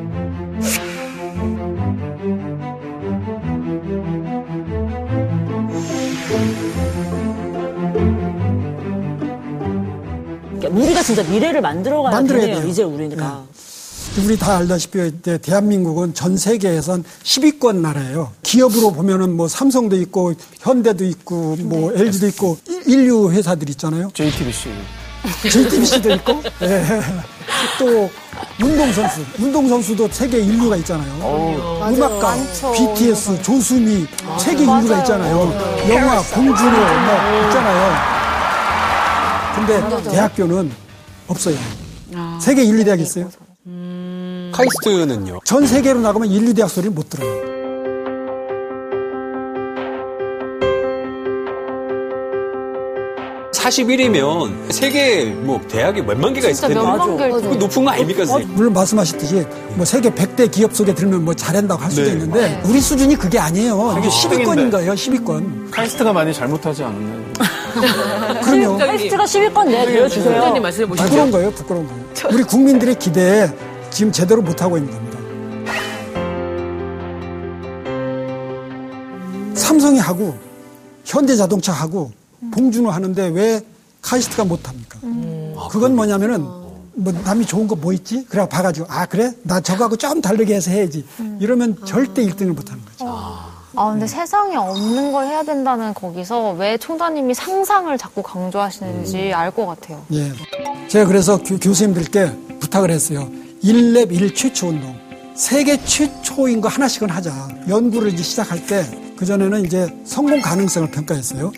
[10.75, 12.61] 우리가 진짜 미래를 만들어가야 만들어야 되네요.
[12.61, 12.69] 돼요.
[12.69, 13.45] 이제 우리가.
[14.25, 15.11] 우리 다 알다시피
[15.43, 18.31] 대한민국은 전 세계에선 10위권 나라예요.
[18.43, 24.11] 기업으로 보면은 뭐 삼성도 있고 현대도 있고 뭐 LG도 있고 일- 인류 회사들 있잖아요.
[24.15, 24.69] JTBC.
[25.51, 26.85] JTBC도 있고 예.
[27.79, 28.11] 또
[28.63, 32.35] 운동선수 운동선수도 세계 인류가 있잖아요 음악가
[32.75, 34.07] BTS 조수미
[34.39, 35.51] 세계 인류가 있잖아요
[35.89, 38.24] 영화 공주노 뭐 있잖아요
[39.55, 40.71] 근데 대학교는
[41.29, 41.57] 없어요.
[42.41, 43.31] 세계 인류 대학 있어요.
[44.53, 45.41] 카이스트는요?
[45.45, 47.54] 전 세계로 나가면 인류 대학 소리를 못 들어요
[53.65, 58.57] 41이면 세계 뭐 대학이 몇만 개가 있을 텐데 몇만 그거 높은 거 아닙니까 선생님?
[58.57, 62.13] 물론 말씀하셨듯이 뭐 세계 100대 기업 속에 들면 뭐 잘한다고 할 수도 네.
[62.13, 64.71] 있는데 우리 수준이 그게 아니에요 이게 10위권인 10위권인데.
[64.73, 67.25] 거예요 10위권 카이스트가 많이 잘못하지 않았나요?
[68.45, 70.35] 그럼요 테스트가 10위권 내보여주세요.
[70.35, 71.05] 선생님 말씀해 보시죠.
[71.09, 72.05] 부끄러운 거예요, 부끄러운 거예요.
[72.33, 73.49] 우리 국민들의 기대에
[73.91, 75.19] 지금 제대로 못 하고 있는 겁니다.
[79.55, 80.37] 삼성이 하고,
[81.05, 82.13] 현대자동차 하고,
[82.53, 83.61] 봉준호 하는데 왜
[84.03, 84.99] 카이스트가 못합니까?
[85.71, 86.43] 그건 뭐냐면은,
[86.97, 88.25] 뭐 남이 좋은 거 뭐 있지?
[88.29, 89.33] 그래 봐가지고, 아, 그래?
[89.43, 91.05] 나 저거하고 좀 다르게 해서 해야지.
[91.41, 93.07] 이러면 절대 1등을 못하는 거죠.
[93.77, 99.67] 아, 근데 세상에 없는 걸 해야 된다는 거기서 왜 총장님이 상상을 자꾸 강조하시는지 알 것
[99.67, 100.05] 같아요.
[100.13, 100.33] 예.
[100.89, 103.29] 제가 그래서 교, 교수님들께 부탁을 했어요.
[103.65, 104.95] 1랩 1 최초 운동.
[105.35, 107.49] 세계 최초인 거 하나씩은 하자.
[107.69, 108.85] 연구를 이제 시작할 때,
[109.17, 111.51] 그전에는 이제 성공 가능성을 평가했어요.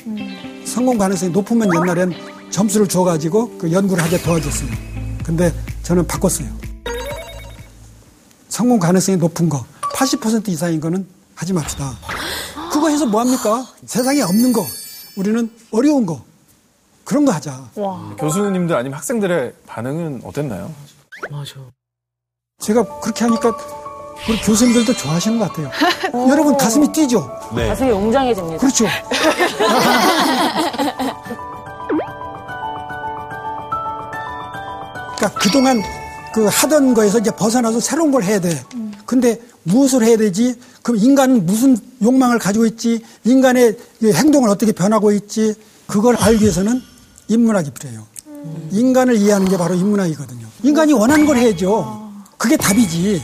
[0.67, 2.13] 성공 가능성이 높으면 옛날엔
[2.51, 4.69] 점수를 줘가지고 그 연구를 하게 도와줬어요.
[5.25, 5.53] 근데
[5.83, 6.49] 저는 바꿨어요.
[8.49, 11.93] 성공 가능성이 높은 거, 80% 이상인 거는 하지 맙시다.
[12.73, 13.67] 그거 해서 뭐 합니까?
[13.85, 14.65] 세상에 없는 거,
[15.17, 16.25] 우리는 어려운 거,
[17.05, 17.71] 그런 거 하자.
[18.19, 20.73] 교수님들 아니면 학생들의 반응은 어땠나요?
[21.31, 21.55] 맞아.
[22.59, 23.57] 제가 그렇게 하니까
[24.29, 25.71] 우리 교수님들도 좋아하시는 것 같아요.
[26.31, 27.31] 여러분 가슴이 뛰죠?
[27.55, 27.69] 네.
[27.69, 28.59] 가슴이 웅장해집니다.
[28.59, 28.87] 그렇죠.
[35.17, 35.83] 그러니까 그동안
[36.35, 38.65] 그 하던 거에서 이제 벗어나서 새로운 걸 해야 돼.
[39.07, 40.57] 근데 무엇을 해야 되지?
[40.83, 43.03] 그럼 인간은 무슨 욕망을 가지고 있지?
[43.25, 45.55] 인간의 이 행동을 어떻게 변하고 있지?
[45.87, 46.83] 그걸 알기 위해서는
[47.29, 48.05] 인문학이 필요해요.
[48.73, 50.47] 인간을 이해하는 게 바로 인문학이거든요.
[50.63, 52.11] 인간이 원하는 걸 해야죠.
[52.37, 53.23] 그게 답이지.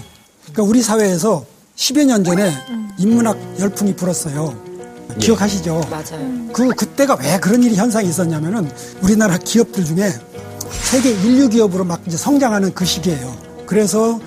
[0.52, 1.44] 그러니까 우리 사회에서
[1.76, 2.52] 10여 년 전에
[2.98, 4.54] 인문학 열풍이 불었어요.
[5.18, 5.80] 기억하시죠?
[5.90, 6.48] 맞아요.
[6.52, 8.70] 그 그때가 왜 그런 일이 현상이 있었냐면은
[9.02, 10.12] 우리나라 기업들 중에
[10.70, 13.34] 세계 인류 기업으로 막 이제 성장하는 그 시기예요.
[13.66, 14.20] 그래서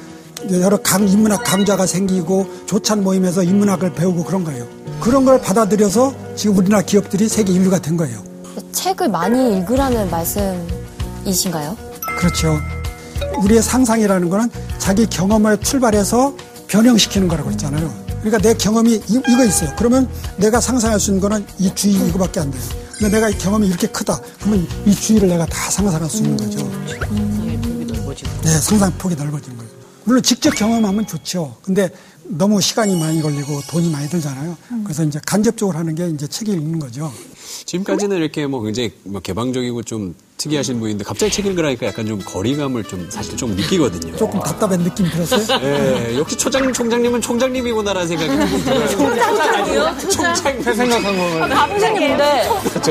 [0.52, 4.68] 여러 강 인문학 강좌가 생기고 조찬 모임에서 인문학을 배우고 그런 거예요.
[5.00, 8.24] 그런 걸 받아들여서 지금 우리나라 기업들이 세계 인류가 된 거예요.
[8.72, 11.78] 책을 많이 읽으라는 말씀이신가요?
[12.18, 12.60] 그렇죠.
[13.44, 16.36] 우리의 상상이라는 거는 자기 경험을 출발해서
[16.68, 18.06] 변형시키는 거라고 했잖아요.
[18.22, 19.72] 그러니까 내 경험이 이, 거 있어요.
[19.78, 22.62] 그러면 내가 상상할 수 있는 거는 이 주의 이거밖에 안 돼요.
[22.98, 24.20] 근데 내가 이 경험이 이렇게 크다.
[24.40, 26.60] 그러면 이 주의를 내가 다 상상할 수 있는 거죠.
[26.60, 28.30] 상상의 폭이 넓어지고.
[28.42, 29.70] 네, 상상 폭이 넓어지는 거죠.
[30.06, 31.56] 물론 직접 경험하면 좋죠.
[31.62, 31.90] 근데
[32.24, 34.58] 너무 시간이 많이 걸리고 돈이 많이 들잖아요.
[34.84, 37.12] 그래서 이제 간접적으로 하는 게 이제 책을 읽는 거죠.
[37.66, 42.84] 지금까지는 이렇게 뭐 굉장히 뭐 개방적이고 좀 특이하신 분인데 갑자기 책 읽으라니까 약간 좀 거리감을
[42.84, 44.16] 좀 사실 좀 느끼거든요.
[44.18, 45.60] 조금 답답한 느낌 들었어요?
[45.64, 48.88] 예, 역시 초장 총장님은 총장님이구나라는 생각이 조금 들어요.
[48.90, 49.98] 총장이요?
[50.10, 52.44] 총장 새 생각한 선생님인데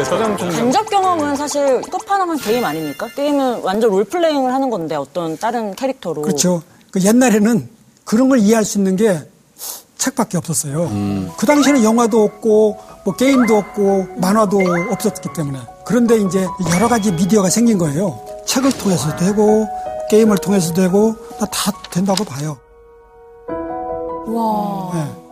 [0.05, 0.51] 서장 총장.
[0.61, 3.09] 간접 경험은 사실 끝판왕은 게임 아닙니까?
[3.15, 6.23] 게임은 완전 롤플레잉을 하는 건데 어떤 다른 캐릭터로.
[6.23, 6.63] 그렇죠.
[6.91, 7.69] 그 옛날에는
[8.05, 9.21] 그런 걸 이해할 수 있는 게
[9.99, 10.91] 책밖에 없었어요.
[11.37, 14.59] 그 당시에는 영화도 없고 뭐 게임도 없고 만화도
[14.91, 18.19] 없었기 때문에 그런데 이제 여러 가지 미디어가 생긴 거예요.
[18.47, 19.69] 책을 통해서도 되고
[20.11, 21.15] 게임을 통해서도 되고
[21.51, 22.59] 다 된다고 봐요.
[24.27, 24.91] 와.
[24.95, 25.25] 네.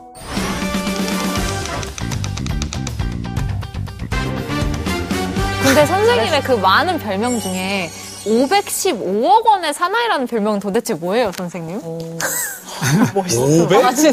[5.63, 7.91] 근데 선생님의 그 많은 별명 중에
[8.27, 11.81] 515억 원의 사나이라는 별명은 도대체 뭐예요, 선생님?
[13.15, 13.43] 멋있어.
[13.43, 13.85] 500?
[13.85, 14.13] 아, 진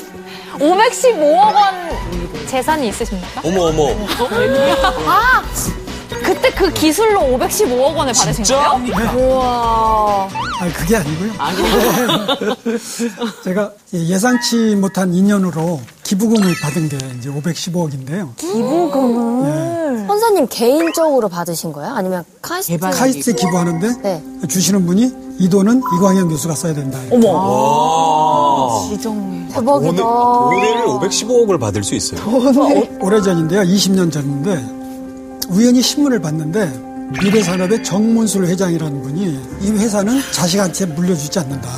[0.54, 3.42] 515억 원 재산이 있으십니까?
[3.44, 3.90] 어머 어머.
[5.08, 5.44] 아!
[6.50, 8.72] 그때 그 기술로 515억 원을 받으신 진짜?
[8.72, 9.12] 거예요?
[9.18, 10.30] 우와.
[10.60, 11.32] 아니 그게 아니고요.
[13.44, 18.36] 제가 예상치 못한 인연으로 기부금을 받은 게 이제 515억인데요.
[18.38, 21.94] 기부금을 선생님 개인적으로 받으신 거예요?
[21.94, 22.78] 아니면 카이스트?
[22.78, 24.24] 카이스트에 기부하는데 네.
[24.48, 27.00] 주시는 분이 이 돈은 이광현 교수가 써야 된다.
[27.26, 28.88] 와.
[28.90, 29.48] 지정해.
[29.54, 30.04] 대박이다.
[30.04, 32.20] 돈을 515억을 받을 수 있어요.
[33.02, 33.62] 오래전인데요.
[33.62, 34.79] 20년 전인데
[35.50, 36.88] 우연히 신문을 봤는데
[37.22, 41.70] 미래산업의 정문술 회장이라는 분이 이 회사는 자식한테 물려주지 않는다.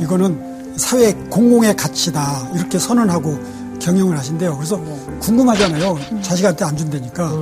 [0.00, 2.50] 이거는 사회 공공의 가치다.
[2.54, 3.38] 이렇게 선언하고
[3.80, 4.56] 경영을 하신대요.
[4.56, 4.80] 그래서
[5.20, 5.98] 궁금하잖아요.
[6.22, 7.32] 자식한테 안 준다니까.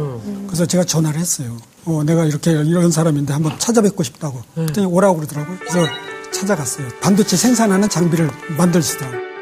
[0.46, 1.56] 그래서 제가 전화를 했어요.
[1.84, 4.42] 어, 내가 이렇게 이런 사람인데 한번 찾아뵙고 싶다고.
[4.54, 5.56] 그랬더니 오라고 그러더라고요.
[5.60, 5.86] 그래서
[6.32, 6.86] 찾아갔어요.
[7.00, 9.33] 반도체 생산하는 장비를 만들시더라고요.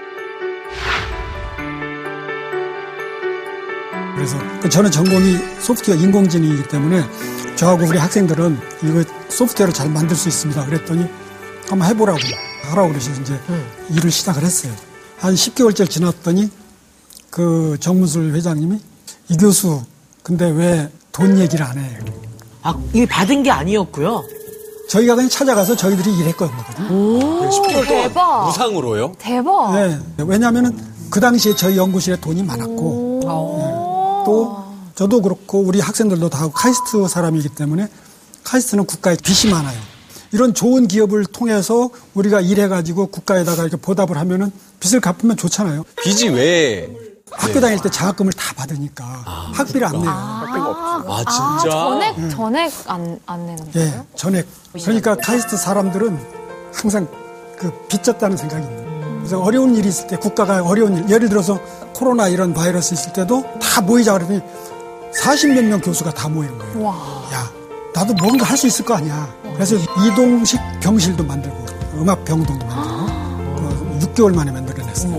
[4.70, 7.04] 저는 전공이 소프트웨어 인공지능이기 때문에
[7.56, 10.64] 저하고 우리 학생들은 이거 소프트웨어를 잘 만들 수 있습니다.
[10.66, 11.06] 그랬더니
[11.68, 12.18] 한번 해보라고
[12.70, 13.38] 하라고 그러셔서 이제
[13.90, 14.72] 일을 시작을 했어요.
[15.18, 16.50] 한 10개월째 지났더니
[17.30, 18.78] 그 정문술 회장님이
[19.28, 19.82] 이 교수
[20.22, 21.98] 근데 왜 돈 얘기를 안 해?
[22.62, 24.24] 아, 이게 받은 게 아니었고요.
[24.88, 26.58] 저희가 그냥 찾아가서 저희들이 일했거든요.
[26.88, 28.46] 10개월 동안 대박.
[28.46, 29.12] 무상으로요?
[29.18, 29.74] 대박.
[29.74, 29.98] 네.
[30.16, 30.74] 왜냐하면
[31.10, 33.81] 그 당시에 저희 연구실에 돈이 많았고 네.
[34.24, 37.88] 또 저도 그렇고 우리 학생들도 다 카이스트 사람이기 때문에
[38.44, 39.78] 카이스트는 국가에 빚이 많아요.
[40.32, 45.84] 이런 좋은 기업을 통해서 우리가 일해가지고 국가에다가 이렇게 보답을 하면은 빚을 갚으면 좋잖아요.
[46.02, 46.90] 빚이 왜?
[47.30, 49.04] 학교 다닐 때 장학금을 다 받으니까
[49.54, 50.10] 학비를 안 내요.
[50.10, 51.70] 아 진짜?
[51.70, 54.06] 전액, 전액 안, 안 내는 예, 거예요?
[54.16, 54.46] 전액.
[54.72, 56.18] 그러니까 카이스트 사람들은
[56.74, 57.08] 항상
[57.58, 58.91] 그 빚졌다는 생각이 있는.
[59.22, 61.58] 그래서 어려운 일이 있을 때 국가가 어려운 일, 예를 들어서
[61.94, 64.40] 코로나 이런 바이러스 있을 때도 다 모이자 그러더니
[65.14, 66.74] 40몇 명 교수가 다 모이는 거예요.
[67.32, 67.50] 야,
[67.94, 69.32] 나도 뭔가 할 수 있을 거 아니야.
[69.54, 71.56] 그래서 이동식 병실도 만들고
[71.94, 73.06] 음악 병동도 만들고
[74.00, 75.12] 그 6개월 만에 만들어냈어요.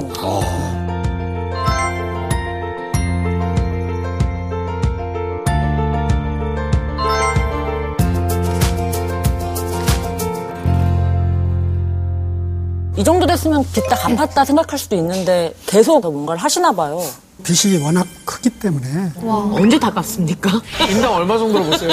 [12.95, 17.01] 이 정도 됐으면 빚다 갚았다 생각할 수도 있는데 계속 뭔가를 하시나 봐요.
[17.43, 20.49] 빚이 워낙 크기 때문에 언제 다 갚습니까?
[20.89, 21.89] 인당 얼마 정도로 보세요?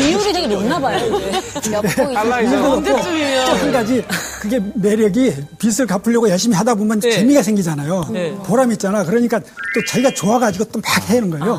[0.00, 1.72] 이율이 되게 높나 봐요, 이제.
[2.12, 2.72] 달라이잖아.
[2.72, 3.46] 언제쯤이면.
[3.46, 4.04] 또한 가지
[4.42, 8.08] 그게 매력이 빚을 갚으려고 열심히 하다 보면 재미가 생기잖아요.
[8.44, 9.04] 보람 있잖아.
[9.04, 11.58] 그러니까 또 자기가 좋아가지고 또 막 해는 거예요.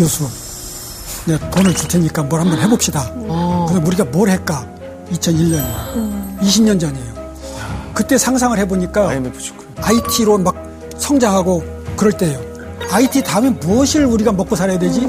[0.00, 0.26] 교수,
[1.26, 3.12] 내 돈을 줄 테니까 뭘 한번 해봅시다.
[3.68, 4.66] 그래서 우리가 뭘 할까?
[5.12, 6.40] 2001년이에요.
[6.40, 7.10] 20년 전이에요.
[7.92, 9.10] 그때 상상을 해보니까.
[9.76, 10.54] IT로 막
[10.96, 11.62] 성장하고
[11.96, 12.40] 그럴 때예요.
[12.90, 15.06] IT 다음에 무엇을 우리가 먹고 살아야 되지?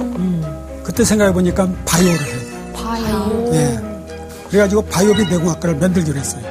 [0.84, 2.73] 그때 생각해보니까 바이오를 해야 돼요.
[2.73, 3.49] 바이오.
[3.54, 3.80] 예.
[4.49, 6.43] 그래가지고 바이오비 내공학과를 만들기로 했어요.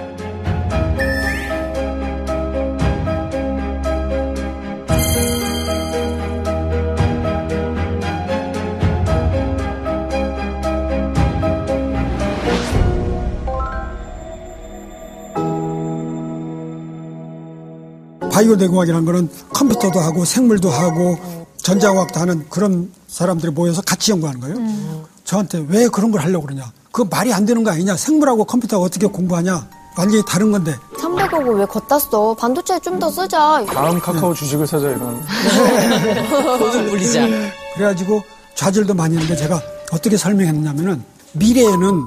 [18.41, 21.19] 바이오 내공학이라는 거는 컴퓨터도 하고 생물도 하고
[21.59, 25.05] 전자공학도 하는 그런 사람들이 모여서 같이 연구하는 거예요.
[25.25, 26.73] 저한테 왜 그런 걸 하려고 그러냐.
[26.91, 27.97] 그거 말이 안 되는 거 아니냐.
[27.99, 29.69] 생물하고 컴퓨터가 어떻게 공부하냐.
[29.99, 30.75] 완전히 다른 건데.
[30.97, 32.35] 300억을 왜 걷다 써?
[32.35, 33.63] 반도체 좀 더 쓰자.
[33.67, 35.21] 다음 카카오 주식을 사자 이런.
[36.59, 37.27] 돈을 물리자.
[37.75, 38.23] 그래가지고
[38.55, 39.61] 좌절도 많이 했는데 제가
[39.93, 42.05] 어떻게 설명했냐면은 미래에는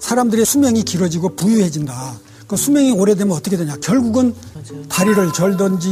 [0.00, 2.14] 사람들의 수명이 길어지고 부유해진다.
[2.52, 3.76] 그 수명이 오래되면 어떻게 되냐.
[3.80, 4.34] 결국은
[4.90, 5.88] 다리를 절던지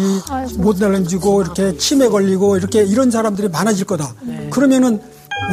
[0.59, 4.15] 못 날던지고 이렇게 치매 걸리고 이렇게 이런 사람들이 많아질 거다.
[4.51, 5.01] 그러면은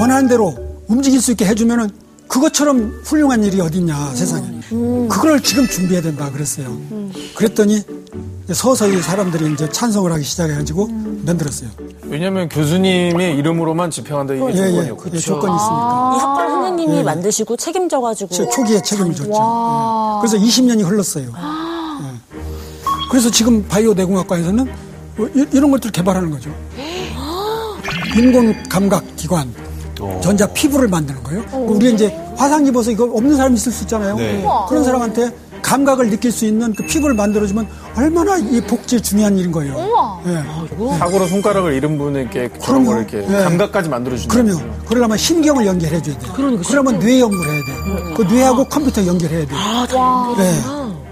[0.02, 0.54] 원하는 대로
[0.90, 1.90] 움직일 수 있게 해주면은
[2.28, 4.60] 그것처럼 훌륭한 일이 어딨냐 세상에.
[5.10, 6.78] 그걸 지금 준비해야 된다 그랬어요.
[7.36, 7.82] 그랬더니
[8.52, 10.88] 서서히 사람들이 이제 찬성을 하기 시작해가지고
[11.26, 11.70] 만들었어요.
[12.10, 14.88] 왜냐면 교수님의 이름으로만 집행한다 이게 예, 예.
[14.88, 14.98] 조건이요.
[15.14, 16.14] 예, 조건이 있으니까.
[16.16, 18.34] 이 학과 선생님이 만드시고 책임져가지고.
[18.34, 19.30] 제 초기에 책임을 졌죠.
[19.30, 20.22] 예.
[20.22, 21.26] 그래서 20년이 흘렀어요.
[21.26, 22.38] 예.
[23.10, 24.70] 그래서 지금 바이오 내공학과에서는
[25.18, 26.50] 뭐 이- 이런 것들을 개발하는 거죠.
[28.18, 29.54] 인공 감각 기관,
[30.22, 31.44] 전자 피부를 만드는 거예요.
[31.54, 34.16] 우리 이제 화상 입어서 이거 없는 사람 있을 수 있잖아요.
[34.70, 35.30] 그런 사람한테
[35.62, 40.22] 감각을 느낄 수 있는 그 피부를 만들어주면 얼마나 이 복지 중요한 일인 거예요.
[40.26, 40.98] 예.
[40.98, 43.44] 사고로 손가락을 잃은 분에게 그런 걸 이렇게 예.
[43.44, 44.34] 감각까지 만들어준다.
[44.34, 46.34] 그러면 그러려면 신경을 연결해줘야 돼요.
[46.34, 48.14] 그러면 뇌 연구를 해야 돼요.
[48.16, 49.58] 그 뇌하고 컴퓨터 연결해야 돼요.
[50.38, 50.62] 네.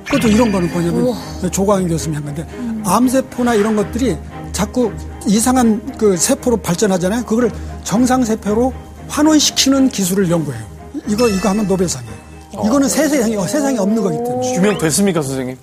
[0.06, 1.16] 그것도 이런 거는 뭐냐면
[1.52, 2.48] 조광인 교수님이 한 건데
[2.86, 4.16] 암세포나 이런 것들이
[4.52, 4.92] 자꾸
[5.26, 7.26] 이상한 그 세포로 발전하잖아요.
[7.26, 7.52] 그거를
[7.84, 8.74] 정상 세포로
[9.08, 10.64] 환원시키는 기술을 연구해요.
[11.08, 12.25] 이거 이거 하면 노벨상이에요.
[12.64, 15.58] 이거는 세상에 세상에 없는 거기 때문에 규명됐습니까 선생님?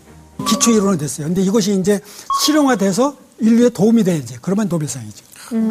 [0.48, 1.26] 기초 이론은 됐어요.
[1.26, 2.00] 근데 이것이 이제
[2.44, 4.37] 실용화돼서 인류에 도움이 돼야지.
[4.40, 5.24] 그러면 노벨상이죠.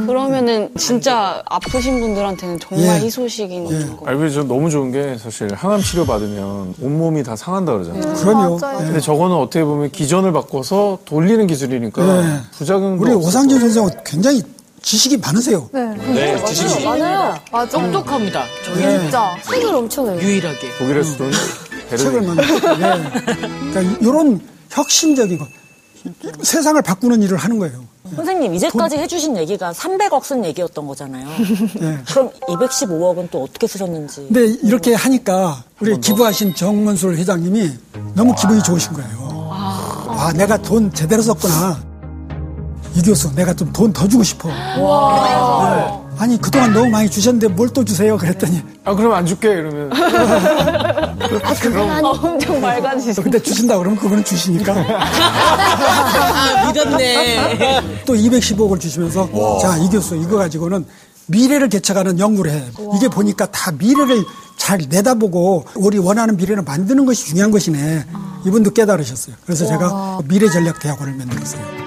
[0.05, 3.05] 그러면은 진짜 아프신 분들한테는 정말 예.
[3.05, 3.85] 희소식인 예.
[3.87, 4.05] 거.
[4.05, 8.13] 알고 저 너무 좋은 게 사실 항암 치료 받으면 온몸이 다 상한다 그러잖아요.
[8.13, 8.59] 그럼요.
[8.79, 8.85] 예.
[8.85, 12.39] 근데 저거는 어떻게 보면 기전을 바꿔서 돌리는 기술이니까 네.
[12.51, 13.21] 부작용도 우리 거예요.
[13.31, 14.43] 선생은 굉장히
[14.81, 15.69] 지식이 많으세요.
[15.73, 17.35] 네, 지식이 많아요.
[17.71, 18.45] 똑똑합니다.
[18.65, 19.37] 저희 진짜.
[19.43, 20.21] 책을 엄청 읽어요.
[20.21, 20.77] 유일하게.
[20.77, 21.31] 독일에서도
[21.89, 22.77] 책을 베르린 만들고.
[22.77, 23.11] 네.
[23.71, 25.47] 그러니까 이런 혁신적인 거.
[26.41, 27.83] 세상을 바꾸는 일을 하는 거예요.
[28.15, 31.27] 선생님, 이제까지 해주신 얘기가 300억 쓴 얘기였던 거잖아요.
[31.79, 31.99] 네.
[32.07, 34.27] 그럼 215억은 또 어떻게 쓰셨는지.
[34.33, 37.69] 근데 이렇게 하니까 우리 기부하신 정문술 회장님이
[38.15, 39.49] 너무 기분이 좋으신 거예요.
[39.53, 41.90] 아, 내가 돈 제대로 썼구나.
[43.01, 44.47] 이 교수, 내가 좀 돈 더 주고 싶어.
[44.49, 44.53] 네.
[46.19, 48.15] 아니, 그동안 너무 많이 주셨는데 뭘 또 주세요?
[48.15, 49.89] 그랬더니, 아 그럼 안 줄게 이러면
[52.03, 53.21] 엄청 맑아지시.
[53.23, 54.73] 근데 주신다 그러면 그거는 주시니까.
[54.73, 57.81] 아, 믿었네.
[58.05, 59.27] 또 215억을 주시면서
[59.61, 60.85] 자, 이 교수 이거 가지고는
[61.27, 62.63] 미래를 개척하는 연구를 해.
[62.95, 64.23] 이게 보니까 다 미래를
[64.57, 68.05] 잘 내다보고 우리 원하는 미래를 만드는 것이 중요한 것이네.
[68.45, 69.35] 이분도 깨달으셨어요.
[69.45, 71.80] 그래서 제가 미래 전략 대학원을 만들었어요.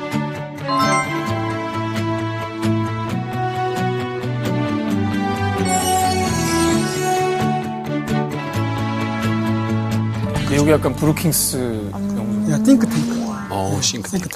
[10.57, 11.57] 여기 약간 브루킹스
[11.93, 13.25] 그 야, 띵크탱크.
[13.51, 14.29] 어, 싱크탱크.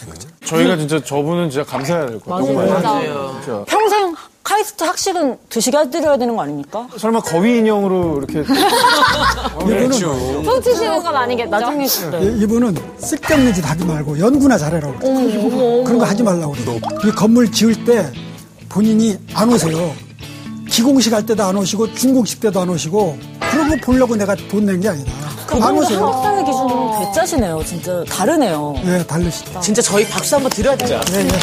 [0.45, 2.81] 저희가 진짜 저분은 진짜 감사해야 될 것 같아요.
[2.81, 3.39] 맞아요.
[3.43, 3.65] 진짜.
[3.67, 6.89] 평생 카이스트 학식은 드시게 해드려야 되는 거 아닙니까?
[6.97, 8.43] 설마 거위 인형으로 이렇게
[9.61, 10.13] 그렇죠.
[10.13, 11.51] 훔치시는 건 아니겠죠?
[11.51, 12.23] 나중에 네.
[12.25, 14.99] 이- 이분은 쓸데없는 짓 하지 말고 연구나 잘해라고.
[15.85, 16.79] 그런 거 하지 말라고 그래요.
[17.05, 18.11] 이 건물 지을 때
[18.71, 19.93] 본인이 안 오세요.
[20.71, 23.19] 기공식 할 때도 안 오시고 중공식 때도 안 오시고
[23.51, 25.13] 그런 거 보려고 내가 돈 낸 게 아니다.
[25.47, 25.99] 그분도 많으세요.
[26.07, 27.65] 한국 사회 기준으로 배짜시네요.
[27.65, 28.75] 진짜 다르네요.
[28.85, 29.61] 네, 다르시다.
[29.61, 31.01] 진짜 저희 박수 한번 드려야 되죠.
[31.11, 31.39] 네, 네.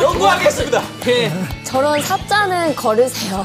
[0.00, 0.82] 연구하겠습니다.
[1.64, 3.42] 저런 사자는 거르세요.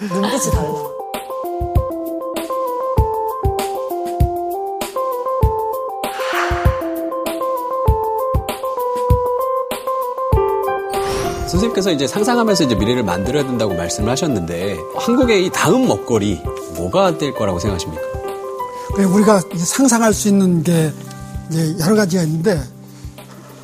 [0.00, 1.07] 눈빛이 달라.
[11.48, 16.40] 선생님께서 이제 상상하면서 이제 미래를 만들어야 된다고 말씀을 하셨는데 한국의 이 다음 먹거리
[16.76, 18.02] 뭐가 될 거라고 생각하십니까?
[18.94, 20.92] 그래, 우리가 이제 상상할 수 있는 게
[21.50, 22.60] 이제 여러 가지가 있는데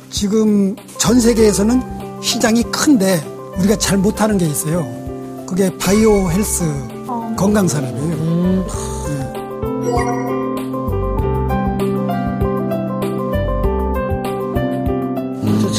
[0.09, 3.23] 지금 전 세계에서는 시장이 큰데
[3.57, 4.85] 우리가 잘 못하는 게 있어요.
[5.45, 6.63] 그게 바이오 헬스
[7.37, 8.65] 건강 산업이에요.
[8.67, 10.44] 저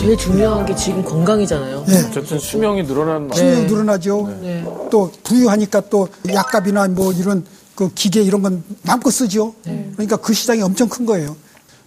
[0.07, 1.84] 제일 중요한 게 지금 건강이잖아요.
[1.88, 1.94] 예.
[2.07, 4.88] 어쨌든 수명이 늘어나는 수명이 늘어나죠.
[4.88, 7.44] 또 부유하니까 또 약값이나 뭐 이런
[7.74, 9.52] 그 기계 이런 건 마음껏 쓰죠.
[9.64, 11.34] 그러니까 그 시장이 엄청 큰 거예요.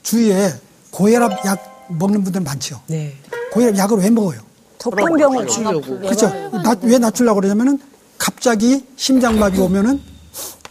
[0.04, 0.52] 주위에
[0.92, 2.82] 고혈압 약 먹는 분들 많죠.
[2.88, 3.14] 네.
[3.54, 4.42] 고혈압 약을 왜 먹어요?
[4.80, 6.00] 덕분병을 맞추려고.
[6.00, 6.28] 그렇죠.
[6.62, 7.80] 나- 왜 낮추려고 그러냐면은
[8.18, 10.02] 갑자기 심장마비 오면은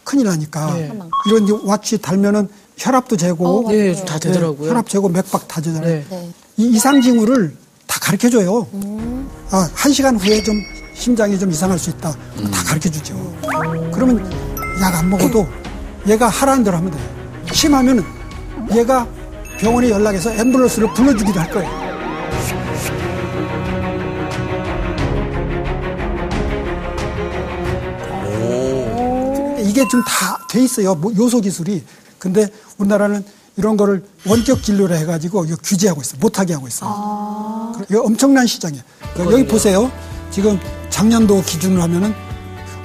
[0.05, 0.77] 큰일 나니까
[1.27, 4.69] 이런 이제 왓치 달면은 혈압도 재고 네, 다 되더라고요.
[4.71, 6.05] 혈압 재고 맥박 다 재잖아요.
[6.11, 6.31] 네.
[6.59, 7.55] 이 이상 징후를
[7.87, 8.67] 다 가르쳐 줘요.
[9.51, 10.61] 아, 한 시간 후에 좀
[10.95, 12.11] 심장이 좀 이상할 수 있다.
[12.13, 13.15] 다 가르쳐 주죠.
[13.95, 14.19] 그러면
[14.83, 15.47] 약 안 먹어도
[16.09, 17.03] 얘가 하라는 대로 하면 돼요.
[17.53, 18.05] 심하면은
[18.75, 19.07] 얘가
[19.59, 21.89] 병원에 연락해서 앰뷸런스를 불러주기도 할 거예요.
[29.61, 30.95] 이게 좀다돼 있어요.
[30.95, 31.85] 뭐 요소 기술이.
[32.19, 32.49] 근데
[32.79, 33.25] 우리나라는
[33.59, 36.17] 이런 거를 원격 진료를 해가지고 규제하고 있어.
[36.21, 37.73] 못하게 하고 있어요.
[37.91, 38.83] 이거 엄청난 시장이에요.
[39.15, 39.91] 그러니까 여기 보세요.
[40.31, 40.59] 지금
[40.91, 42.15] 작년도 기준으로 하면은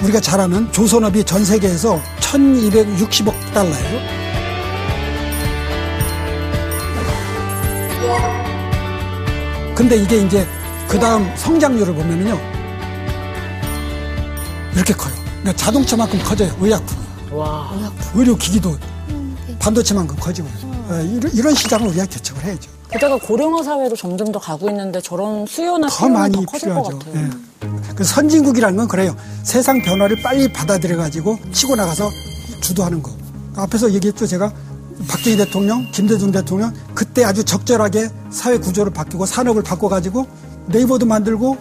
[0.02, 4.24] 우리가 잘 아는 조선업이 전 세계에서 1260억 달러예요.
[9.76, 10.48] 근데 이게 이제
[10.88, 12.40] 그 다음 성장률을 보면은요.
[14.74, 15.14] 이렇게 커요.
[15.42, 16.52] 그러니까 자동차만큼 커져요.
[16.60, 17.02] 의약품이.
[17.32, 17.70] 와.
[18.16, 18.76] 의료기기도
[19.64, 20.48] 반도체만큼 커지고.
[20.90, 22.70] 어, 이런, 이런 시장을 우리가 개척을 해야죠.
[22.92, 27.00] 게다가 고령화 사회로 점점 더 가고 있는데 저런 수요나 더 많이 더 커질 것 필요하죠.
[27.00, 27.24] 같아요.
[27.24, 27.94] 예.
[27.96, 29.16] 그 선진국이라는 건 그래요.
[29.44, 32.10] 세상 변화를 빨리 받아들여 가지고 치고 나가서
[32.62, 33.12] 주도하는 거.
[33.56, 34.28] 앞에서 얘기했죠.
[34.28, 34.52] 제가
[35.08, 40.28] 박정희 대통령, 김대중 대통령 그때 아주 적절하게 사회 구조를 바뀌고 산업을 바꿔 가지고
[40.68, 41.58] 네이버도 만들고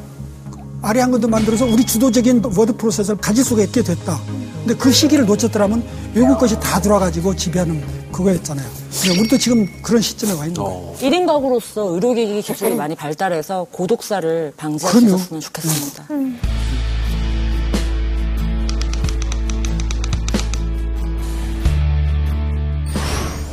[0.83, 4.21] 아래아 한글도 만들어서 우리 주도적인 워드 프로세서를 가질 수가 있게 됐다.
[4.59, 5.83] 근데 그 시기를 놓쳤더라면
[6.15, 8.69] 외국 것이 다 들어와가지고 지배하는 그거였잖아요.
[9.03, 10.95] 근데 우리도 지금 그런 시점에 와 있는 거예요.
[11.01, 15.05] 1인 가구로서 의료기기 기술이 많이 발달해서 고독사를 방지할 수.
[15.07, 16.07] 있었으면 좋겠습니다.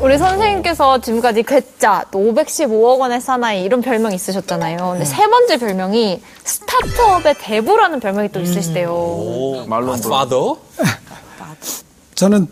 [0.01, 4.91] 우리 선생님께서 지금까지 괴짜, 또 515억 원의 사나이 이런 별명 있으셨잖아요.
[4.91, 9.65] 근데 세 번째 별명이 스타트업의 대부라는 별명이 또 있으시대요.
[9.67, 10.57] 말론 파더?
[12.15, 12.47] 저는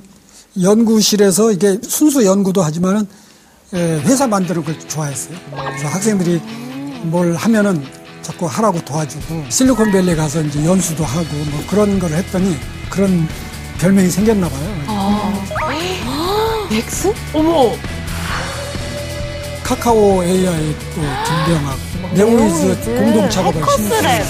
[0.61, 3.07] 연구실에서 이게 순수 연구도 하지만은
[3.73, 5.37] 에, 회사 만드는 걸 좋아했어요.
[5.51, 6.41] 그래서 학생들이
[7.03, 7.81] 뭘 하면은
[8.21, 12.57] 자꾸 하라고 도와주고 실리콘밸리 가서 이제 연수도 하고 뭐 그런 걸 했더니
[12.89, 13.25] 그런
[13.79, 15.36] 별명이 생겼나 봐요.
[16.69, 17.13] 넥스?
[17.33, 17.71] 어머.
[19.63, 21.77] 카카오 AI 또 김병학,
[22.13, 24.23] 네오위즈 공동 작업을 해커스랩.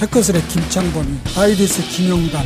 [0.00, 2.44] 해커스랩 김창범이, 아이디스 김영달,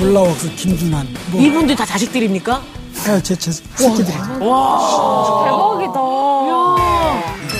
[0.00, 1.40] 올라웍스 김준환, 뭐.
[1.40, 2.60] 이분들 다 자식들입니까?
[3.04, 4.06] 네, 제, 제 새끼들이.
[4.16, 6.00] 대박이다.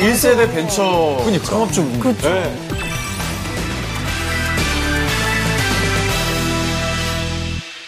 [0.01, 1.19] 1세대 벤처.
[1.45, 2.01] 창업주분.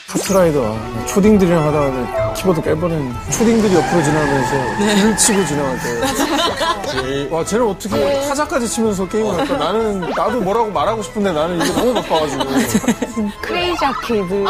[0.09, 7.29] 카트라이더와 초딩들이랑 하다가 키보드 깨버리는 초딩들이 옆으로 지나가면서 길을 치고 지나갈 때.
[7.31, 9.57] 와, 쟤는 어떻게 타자까지 치면서 게임을 할까?
[9.59, 12.45] 나는, 나도 뭐라고 말하고 싶은데 나는 이게 너무 바빠가지고.
[13.43, 14.33] 크레이지 아케이드.
[14.35, 14.47] 많이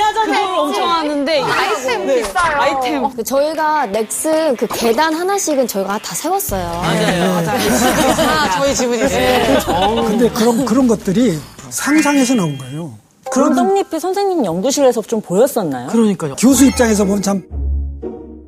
[0.00, 0.46] 하잖아요.
[0.46, 2.56] 그걸 엄청 하는데 아이템 비싸요.
[2.60, 3.10] 아이템.
[3.14, 6.80] 그 저희가 넥슨 그 계단 하나씩은 저희가 다 세웠어요.
[6.82, 9.94] 아, 저희 지분이 있어요.
[10.06, 11.38] 근데 그런 그런 것들이
[11.74, 12.94] 상상에서 나온 거예요.
[13.30, 15.88] 그런 떡잎이 선생님 연구실에서 좀 보였었나요?
[15.88, 16.36] 그러니까요.
[16.36, 17.42] 교수 입장에서 보면 참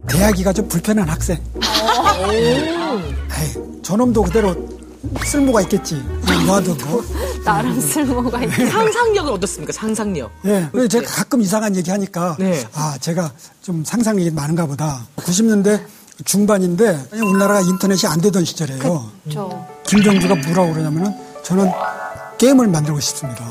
[0.08, 1.36] 대하기가 좀 불편한 학생.
[2.32, 4.54] 에이, 저놈도 그대로
[5.24, 6.00] 쓸모가 있겠지.
[6.46, 7.02] 놔둔 거.
[7.44, 8.70] 나름 쓸모가 있다.
[8.70, 9.72] 상상력은 어떻습니까?
[9.72, 10.30] 상상력.
[10.44, 10.68] 예.
[10.70, 12.62] 그래서 제가 가끔 이상한 얘기 하니까 네.
[12.74, 15.06] 아 제가 좀 상상력이 많은가 보다.
[15.16, 15.80] 90년대
[16.24, 19.10] 중반인데 우리나라가 인터넷이 안 되던 시절이에요.
[19.24, 19.66] 그렇죠.
[19.86, 21.12] 김정주가 뭐라고 그러냐면은
[21.42, 21.70] 저는
[22.38, 23.44] 게임을 만들고 싶습니다.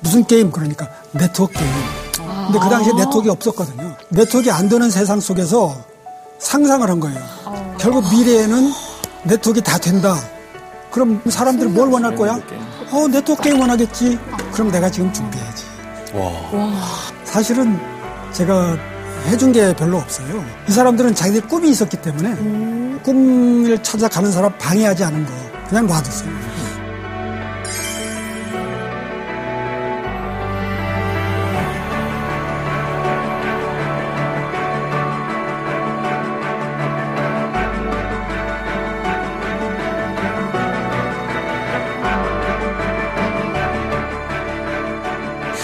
[0.00, 1.70] 무슨 게임 그러니까 네트워크 게임.
[2.46, 3.94] 근데 그 당시에 네트워크가 없었거든요.
[4.08, 5.76] 네트워크가 안 되는 세상 속에서
[6.38, 7.18] 상상을 한 거예요.
[7.78, 8.72] 결국 미래에는
[9.24, 10.16] 네트워크가 다 된다.
[10.90, 12.38] 그럼 사람들이 뭘 원할 거야?
[12.90, 14.18] 어, 네트워크 게임 원하겠지.
[14.52, 15.64] 그럼 내가 지금 준비해야지.
[17.24, 17.78] 사실은
[18.32, 18.76] 제가
[19.26, 20.44] 해준 게 별로 없어요.
[20.68, 25.32] 이 사람들은 자기들 꿈이 있었기 때문에 꿈을 찾아가는 사람 방해하지 않은 거
[25.68, 26.28] 그냥 놔뒀어요.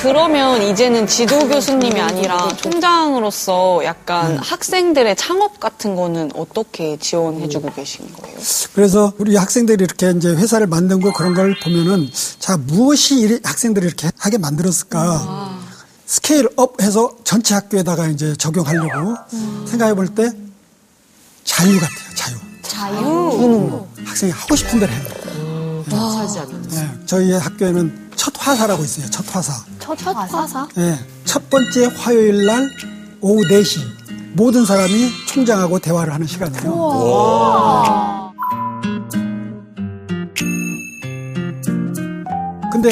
[0.08, 8.38] 그러면 이제는 지도 교수님이 아니라 총장으로서 약간 학생들의 창업 같은 거는 어떻게 지원해주고 계신 거예요?
[8.72, 13.84] 그래서 우리 학생들이 이렇게 이제 회사를 만든 거 그런 걸 보면은 자 무엇이 이 학생들이
[13.86, 15.58] 이렇게 하게 만들었을까?
[16.06, 19.14] scale up 해서 전체 학교에다가 이제 적용하려고
[19.66, 20.30] 생각해 볼 때
[21.44, 22.36] 자유 같아요 자유.
[22.62, 23.86] 자유.
[24.06, 25.02] 학생이 하고 싶은 대로 해요
[26.70, 29.52] 네, 저희 학교에는 첫 화사라고 있어요 첫 화사.
[29.78, 30.68] 첫 화사?
[30.74, 32.68] 네, 첫 번째 화요일 날
[33.20, 33.80] 오후 4시
[34.34, 36.64] 모든 사람이 총장하고 대화를 하는 시간이에요.
[42.72, 42.90] 근데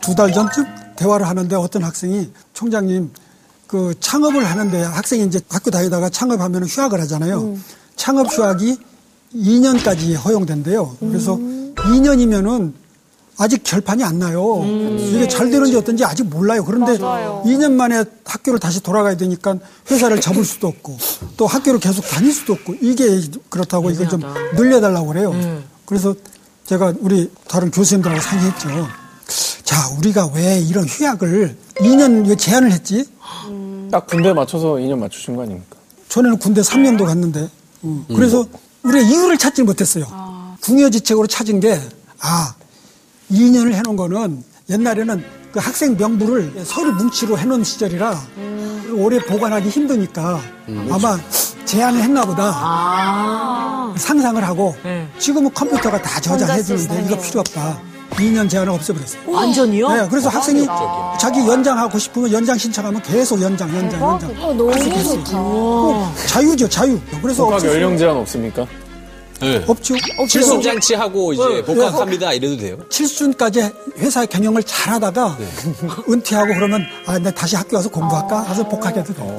[0.00, 0.64] 두 달 전쯤
[0.96, 3.10] 대화를 하는데 어떤 학생이 총장님
[3.66, 7.56] 그 창업을 하는데 학생이 이제 학교 다니다가 창업하면 휴학을 하잖아요.
[7.96, 8.76] 창업 휴학이
[9.34, 10.96] 2년까지 허용된대요.
[11.00, 11.38] 그래서
[11.84, 12.72] 2년이면은
[13.36, 14.62] 아직 결판이 안 나요.
[14.98, 16.64] 이게 잘 되는지 어떤지 아직 몰라요.
[16.64, 19.56] 그런데 2년 만에 학교를 다시 돌아가야 되니까
[19.90, 20.96] 회사를 접을 수도 없고
[21.36, 24.20] 또 학교를 계속 다닐 수도 없고 이게 그렇다고 이걸 좀
[24.54, 25.34] 늘려달라고 그래요.
[25.84, 26.14] 그래서
[26.66, 28.68] 제가 우리 다른 교수님들하고 상의했죠.
[29.64, 33.04] 자, 우리가 왜 이런 휴학을 2년 왜 제한을 했지?
[33.90, 35.76] 딱 군대 맞춰서 2년 맞추신 거 아닙니까?
[36.08, 37.48] 전에는 군대 3년도 갔는데.
[37.84, 38.04] 음.
[38.08, 38.46] 그래서
[38.82, 40.04] 우리가 이유를 찾지 못했어요.
[40.64, 41.78] 궁여지책으로 찾은 게,
[42.20, 42.54] 아,
[43.30, 48.18] 2년을 해놓은 거는 옛날에는 그 학생 명부를 서류 뭉치로 해놓은 시절이라
[48.96, 50.40] 오래 보관하기 힘드니까
[50.90, 51.18] 아마
[51.64, 53.92] 제한을 했나 보다.
[53.96, 54.74] 상상을 하고
[55.18, 57.78] 지금은 컴퓨터가 다 저장해주는데 이거 필요 없다.
[58.10, 59.22] 2년 제한을 없애버렸어요.
[59.26, 59.88] 완전히요?
[59.88, 60.66] 네, 그래서 학생이
[61.18, 64.30] 자기 연장하고 싶으면 연장 신청하면 계속 연장, 연장, 연장.
[64.42, 65.30] 어, 너무 좋다.
[65.34, 66.98] 어, 자유죠, 자유.
[67.20, 67.50] 그래서.
[67.66, 68.66] 연령 제한 없습니까?
[69.40, 69.64] 네.
[69.66, 69.94] 없죠.
[70.28, 72.76] 칠순 장치하고 이제 복학합니다 이래도 돼요?
[72.88, 75.36] 칠순까지 회사 경영을 잘하다가
[76.08, 78.42] 은퇴하고 그러면 아, 나 다시 학교 가서 공부할까?
[78.42, 79.34] 하서 복학해도 돼요.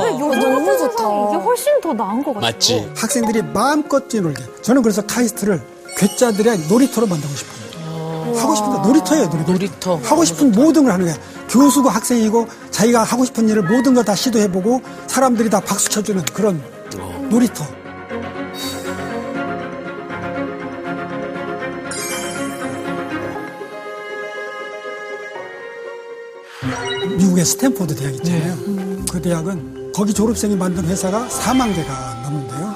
[0.00, 1.04] 근데 요즘 너무 좋다.
[1.04, 2.40] 이게 훨씬 더 나은 것 같아요.
[2.52, 2.92] 맞지.
[2.96, 4.42] 학생들이 마음껏 뛰놀게.
[4.62, 5.60] 저는 그래서 카이스트를
[5.96, 7.60] 괴짜들의 놀이터로 만들고 싶어요.
[8.36, 9.52] 하고 싶은 데 놀이터예요, 놀이터.
[9.52, 9.96] 놀이터.
[10.04, 11.16] 하고 싶은 모든 걸 하는 거야.
[11.48, 16.62] 교수고 학생이고 자기가 하고 싶은 일을 모든 걸 다 시도해보고 사람들이 다 박수 쳐주는 그런
[17.28, 17.64] 놀이터.
[27.20, 28.56] 미국의 스탠포드 대학 있잖아요.
[29.10, 32.74] 그 대학은 거기 졸업생이 만든 회사가 4만 개가 넘는데요.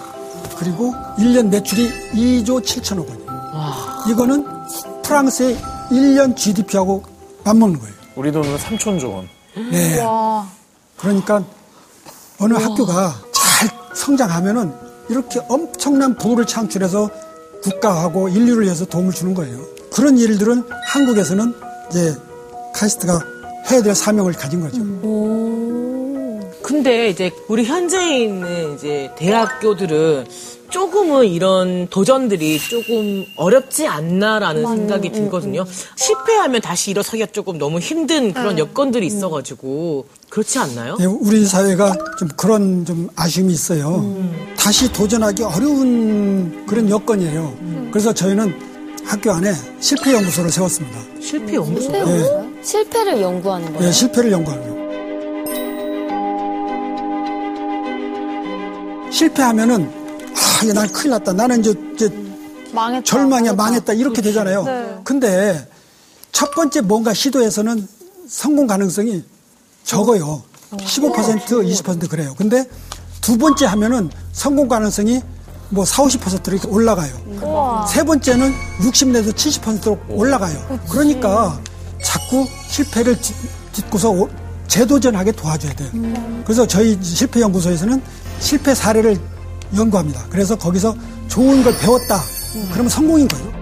[0.59, 4.05] 그리고 1년 매출이 2조 7천억 원이에요.
[4.11, 4.47] 이거는
[5.03, 5.57] 프랑스의
[5.91, 7.03] 1년 GDP하고
[7.45, 7.95] 맞먹는 거예요.
[8.17, 9.29] 우리 돈으로 3천조 원.
[9.71, 10.03] 네.
[10.99, 11.43] 그러니까
[12.39, 14.73] 어느 학교가 잘 성장하면은
[15.09, 17.09] 이렇게 엄청난 부를 창출해서
[17.63, 19.59] 국가하고 인류를 위해서 도움을 주는 거예요.
[19.93, 21.55] 그런 일들은 한국에서는
[21.91, 22.15] 이제
[22.75, 23.21] 카이스트가
[23.71, 24.83] 해야 될 사명을 가진 거죠.
[26.63, 30.27] 근데 이제 우리 현재 있는 이제 대학교들은
[30.71, 35.65] 조금은 이런 도전들이 조금 어렵지 않나라는 생각이 들거든요.
[35.95, 40.97] 실패하면 다시 일어서기가 조금 너무 힘든 그런 여건들이 있어가지고 그렇지 않나요?
[40.99, 44.05] 네, 우리 사회가 좀 그런 좀 아쉬움이 있어요.
[44.57, 47.91] 다시 도전하기 어려운 그런 여건이에요.
[47.93, 48.53] 그래서 저희는
[49.05, 50.99] 학교 안에 실패 연구소를 세웠습니다.
[51.21, 51.93] 실패 연구소.
[51.93, 53.81] 네, 실패를 연구하는 거예요.
[53.81, 54.75] 네, 실패를 연구하는 거.
[59.13, 59.85] 실패하면은
[60.35, 61.33] 아, 이거 난 큰일 났다.
[61.33, 62.09] 나는 이제, 이제
[62.73, 63.05] 망했다.
[63.05, 63.93] 절망이야, 망했다.
[63.93, 65.03] 이렇게 되잖아요.
[65.05, 65.69] 근데
[66.33, 67.87] 첫 번째 뭔가 시도에서는
[68.29, 69.23] 성공 가능성이
[69.85, 70.43] 적어요.
[70.73, 72.35] 15%, 20% 그래요.
[72.37, 72.65] 근데
[73.21, 75.21] 두 번째 하면은 성공 가능성이
[75.69, 77.13] 뭐 4, 50% 이렇게 올라가요.
[77.89, 78.53] 세 번째는
[78.83, 80.81] 60 내도 70%로 올라가요.
[80.91, 81.61] 그러니까
[82.05, 83.35] 자꾸 실패를 딛-
[83.73, 84.29] 딛고서 오-
[84.69, 85.91] 재도전하게 도와줘야 돼요.
[86.45, 88.01] 그래서 저희 실패연구소에서는
[88.39, 89.19] 실패 사례를
[89.75, 90.25] 연구합니다.
[90.31, 90.95] 그래서 거기서
[91.29, 92.21] 좋은 걸 배웠다.
[92.73, 93.53] 그러면 성공인 거예요.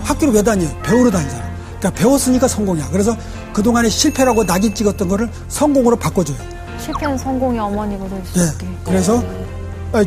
[0.00, 0.68] 학교를 왜 다녀요?
[0.82, 1.42] 배우러 다니잖아.
[1.78, 2.88] 그러니까 배웠으니까 성공이야.
[2.90, 3.16] 그래서
[3.52, 6.36] 그동안에 실패라고 낙인 찍었던 거를 성공으로 바꿔줘요.
[6.80, 8.22] 실패는 성공의 어머니거든요.
[8.36, 8.66] 예.
[8.84, 9.24] 그래서 아,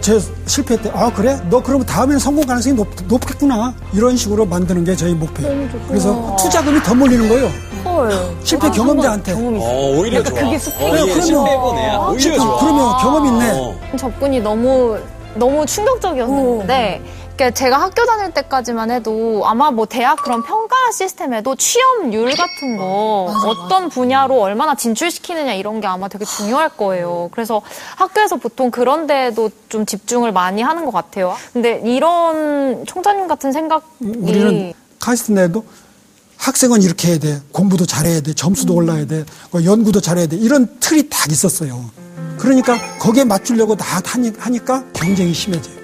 [0.01, 0.89] 제 실패했대.
[0.93, 1.39] 아 그래?
[1.49, 3.73] 너 그러면 다음에는 성공 가능성이 높, 높겠구나.
[3.93, 5.67] 이런 식으로 만드는 게 저희 목표예요.
[5.87, 7.49] 그래서 투자금이 더 몰리는 거예요.
[7.85, 8.11] 헐.
[8.43, 9.33] 실패 경험자한테.
[9.33, 10.39] 어, 오히려 좋아.
[10.39, 10.87] 그게 스펙이야.
[10.89, 11.97] 어, 이게 그러면- 실패고네야.
[12.09, 12.59] 오히려 좋아.
[12.59, 13.51] 그러면 경험 있네.
[13.59, 13.75] 어.
[13.97, 14.97] 접근이 너무
[15.35, 16.65] 너무 충격적이었는데
[17.03, 23.33] 그러니까 제가 학교 다닐 때까지만 해도 아마 뭐 대학 그런 평가 시스템에도 취업률 같은 거
[23.45, 27.29] 어떤 분야로 얼마나 진출시키느냐 이런 게 아마 되게 중요할 거예요.
[27.33, 27.61] 그래서
[27.97, 31.35] 학교에서 보통 그런 데에도 좀 집중을 많이 하는 것 같아요.
[31.51, 35.65] 근데 이런 총장님 같은 생각이 우리는 카이스트 내에도
[36.37, 37.41] 학생은 이렇게 해야 돼.
[37.51, 38.33] 공부도 잘해야 돼.
[38.33, 38.77] 점수도 음.
[38.77, 39.25] 올라야 돼.
[39.51, 40.37] 뭐 연구도 잘해야 돼.
[40.37, 41.83] 이런 틀이 딱 있었어요.
[42.37, 45.75] 그러니까 거기에 맞추려고 다 하니- 하니까 경쟁이 심해져요.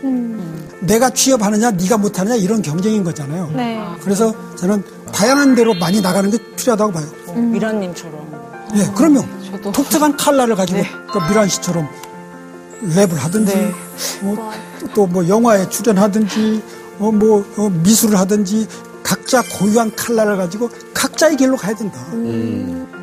[0.81, 3.45] 내가 취업하느냐, 네가 못하느냐 이런 경쟁인 거잖아요.
[3.51, 3.57] 음.
[3.57, 3.79] 네.
[4.01, 7.05] 그래서 저는 다양한 데로 많이 나가는 게 필요하다고 봐요.
[7.35, 8.31] 미라님처럼.
[8.75, 9.27] 예, 그러면
[9.73, 11.87] 독특한 칼라를 가지고 그 미란 씨처럼
[12.83, 13.73] 랩을 하든지
[14.95, 16.63] 또뭐 영화에 출연하든지
[16.99, 18.67] 어, 뭐 어, 미술을 하든지
[19.03, 21.99] 각자 고유한 칼라를 가지고 각자의 길로 가야 된다.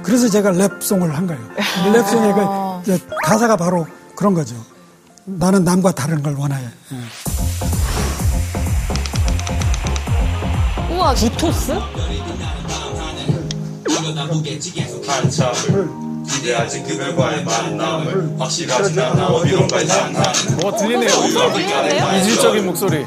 [0.02, 1.42] 그래서 제가 랩송을 한 거예요.
[1.92, 4.56] 랩송의 그 이제 가사가 바로 그런 거죠.
[5.24, 6.56] 나는 남과 다른 걸 원해.
[6.92, 7.37] 예.
[11.08, 11.72] 와 구토스?
[15.06, 15.88] 한참을
[16.28, 16.82] 기대하지
[17.46, 18.94] 만남을 확실하지
[20.60, 21.08] 뭐가 들리네요.
[22.18, 23.06] 이질적인 목소리.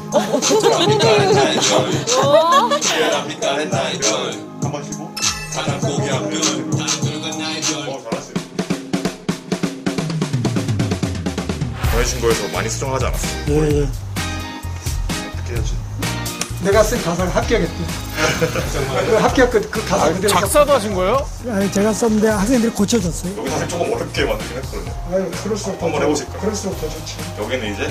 [4.82, 5.14] 쉬고
[5.54, 6.40] 가장 고귀 한 별
[7.86, 7.98] 어,
[11.92, 13.88] 보내준 거에서 많이 수정하지 않았어 예, 예.
[16.62, 17.72] 내가 쓴 가사를 합격했대.
[19.06, 21.26] 그 합격 그, 그 가사 그대로 작사도 하신 거예요?
[21.50, 23.36] 아니, 제가 썼는데 학생들이 고쳐줬어요.
[23.38, 26.40] 여기 사실 조금 어렵게 만들긴 했거든요 아유, 그럴수록 더 한번 좋- 해보실까요?
[26.40, 27.16] 그럴수록 더 좋지.
[27.38, 27.90] 여기는 이제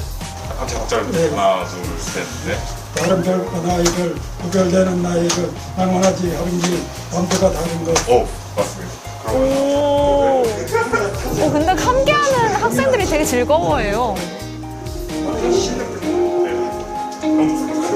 [0.57, 1.29] 각자 각자를 네.
[1.35, 2.57] 하나 둘 셋 넷
[2.95, 8.09] 다른 별, 나이들, 구별되는 나이들, 낭만하지, 하른지, 남들과 다른 것.
[8.09, 8.93] 오 맞습니다
[9.23, 10.43] 그러면 어,
[11.51, 14.15] 근데 함께하는 학생들이 되게 즐거워해요.
[17.21, 17.80] 난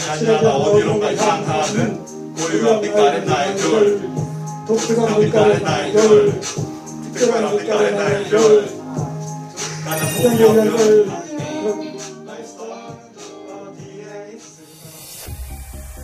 [0.00, 4.00] 않아 어디론가 향하는 고유한 빛깔의 나의 별
[4.66, 6.40] 독특한 빛깔의 나의 별
[7.14, 8.68] 특별한 빛깔의 나의 별
[9.84, 11.22] 가장 고귀한 별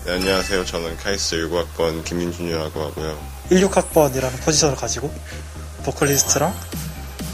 [0.04, 0.64] 네, 안녕하세요.
[0.64, 3.18] 저는 카이스트 19학번 김민준이라고 하고요.
[3.50, 5.12] 16학번이라는 포지션을 가지고
[5.84, 6.54] 보컬리스트랑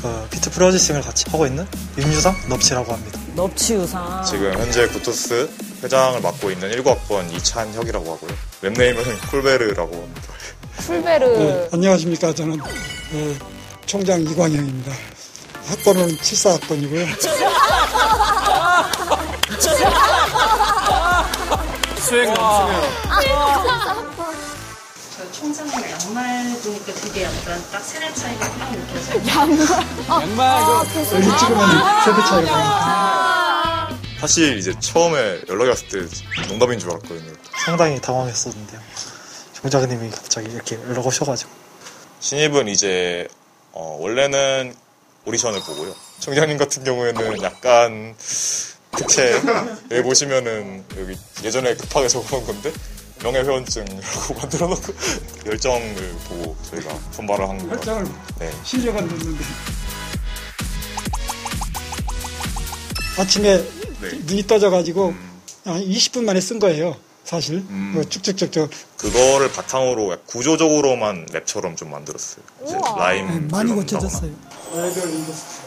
[0.02, 3.20] 어, 비트 프로듀싱을 같이 하고 있는 윤유상 넙치라고 합니다.
[3.36, 4.24] 넙치 유상.
[4.24, 5.48] 지금 현재 구토스
[5.84, 8.30] 회장을 맡고 있는 19학번 이찬혁이라고 하고요.
[8.62, 10.22] 랩네임은 콜베르라고 합니다.
[10.78, 12.34] 풀베르 네, 안녕하십니까.
[12.34, 13.34] 저는 어,
[13.84, 14.92] 총장 이광영입니다.
[15.66, 17.06] 학번은 74학번이고요.
[21.98, 22.82] 수행 넘치네요.
[25.16, 29.22] 저 총장은 양말 보니까 되게 약간 딱 세대 차이가 딱 느껴져요.
[30.08, 30.62] 양말
[30.92, 33.43] 그 여기 찍으면 세대 차이가
[34.24, 37.30] 사실 이제 처음에 연락이 왔을 때 농담인 줄 알았거든요.
[37.62, 38.80] 상당히 당황했었는데요.
[39.52, 41.50] 총장님이 갑자기 이렇게 연락 오셔가지고
[42.20, 43.28] 신입은 이제
[43.72, 44.74] 어, 원래는
[45.26, 45.94] 오디션을 보고요.
[46.20, 48.14] 총장님 같은 경우에는 약간
[48.92, 49.42] 특채
[49.90, 52.72] 여기 보시면은 여기 예전에 급하게 적어놓은 건데
[53.22, 54.94] 명예회원증이라고 만들어놓고
[55.44, 57.70] 열정을 보고 저희가 선발을 한 거예요.
[57.72, 58.06] 결정을
[58.38, 58.50] 네.
[58.64, 59.44] 실력은 듣는데
[63.18, 64.20] 아침에 네.
[64.24, 65.14] 눈이 떠져가지고
[65.64, 66.96] 한 20분 만에 쓴 거예요.
[67.24, 72.44] 사실 뭐 쭉쭉쭉쭉 그거를 바탕으로 구조적으로만 랩처럼 좀 만들었어요.
[72.66, 74.30] 이제 라임 네, 많이 고쳐졌어요.
[74.74, 75.64] 나의 별 industry.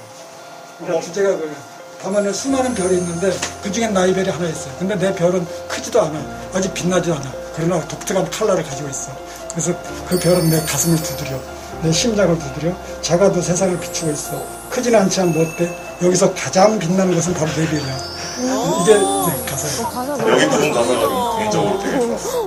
[0.78, 1.56] 그러니까 주제가 그
[2.02, 4.76] 밤하늘 수많은 별이 있는데 그 중엔 나의 별이 하나 있어요.
[4.78, 6.50] 근데 내 별은 크지도 않아.
[6.54, 7.34] 아직 빛나지도 않아.
[7.56, 9.12] 그러나 독특한 컬러를 가지고 있어.
[9.50, 9.74] 그래서
[10.08, 11.42] 그 별은 내 가슴을 두드려.
[11.82, 12.76] 내 심장을 두드려.
[13.02, 14.70] 작아도 세상을 비추고 있어.
[14.70, 15.76] 크지는 않지만 뭐 어때?
[16.04, 18.17] 여기서 가장 빛나는 것은 바로 내 별이야.
[18.88, 20.32] 이게 네, 가사예요.
[20.32, 22.46] 여기 부분 가사가 개인적으로 되게 좋았어.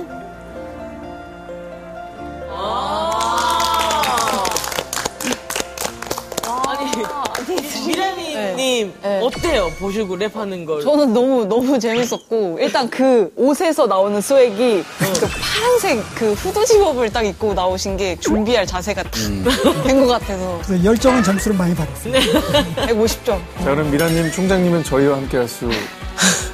[8.61, 8.93] 라니님
[9.23, 9.71] 어때요?
[9.79, 10.81] 보시고 랩하는 걸.
[10.83, 17.25] 저는 너무 너무 재밌었고 일단 그 옷에서 나오는 스웩이 그 파란색 그 후드 집업을 딱
[17.25, 22.13] 입고 나오신 게 준비할 자세가 된것 같아서 그래서 열정은 점수를 많이 받았어요.
[22.13, 25.67] 150점 자, 그럼 미라님, 총장님은 저희와 함께 할 수.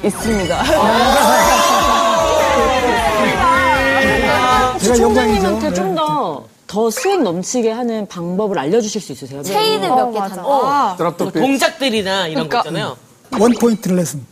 [0.02, 0.62] 있습니다.
[4.78, 4.96] 제가 영광이죠.
[4.96, 5.74] 총장님한테 네.
[5.74, 9.42] 좀 더 더 수익 넘치게 하는 방법을 알려주실 수 있으세요?
[9.42, 10.96] 체인을 몇 개 단다.
[10.98, 12.96] 드랍더 비 동작들이나 이런 그러니까, 거 있잖아요.
[13.40, 14.24] 원 포인트 레슨.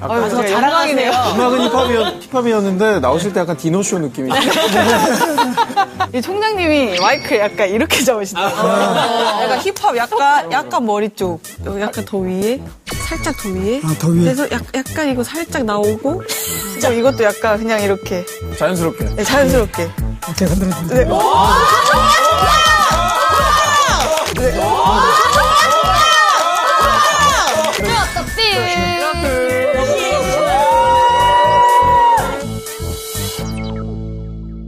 [0.00, 1.10] 아유, 저 제가 자랑하네요.
[1.34, 4.52] 음악은 힙합이었, 힙합이었는데 나오실 때 약간 디노쇼 느낌이 있어요.
[6.12, 8.72] 이 총장님이 마이크 약간 이렇게 잡으시더라고요.
[9.42, 12.60] 약간 힙합 약간 약간 머리 쪽 여기 약간 더 위에
[13.04, 13.80] 살짝 더 위에.
[13.84, 14.20] 아, 더 위에.
[14.22, 16.22] 그래서 약, 약간 이거 살짝 나오고
[16.80, 18.24] 저 이것도 약간 그냥 이렇게
[18.58, 19.04] 자연스럽게.
[19.16, 19.90] 네, 자연스럽게.
[20.26, 20.94] 이렇게 흔들어줍니다.
[20.94, 21.04] 네.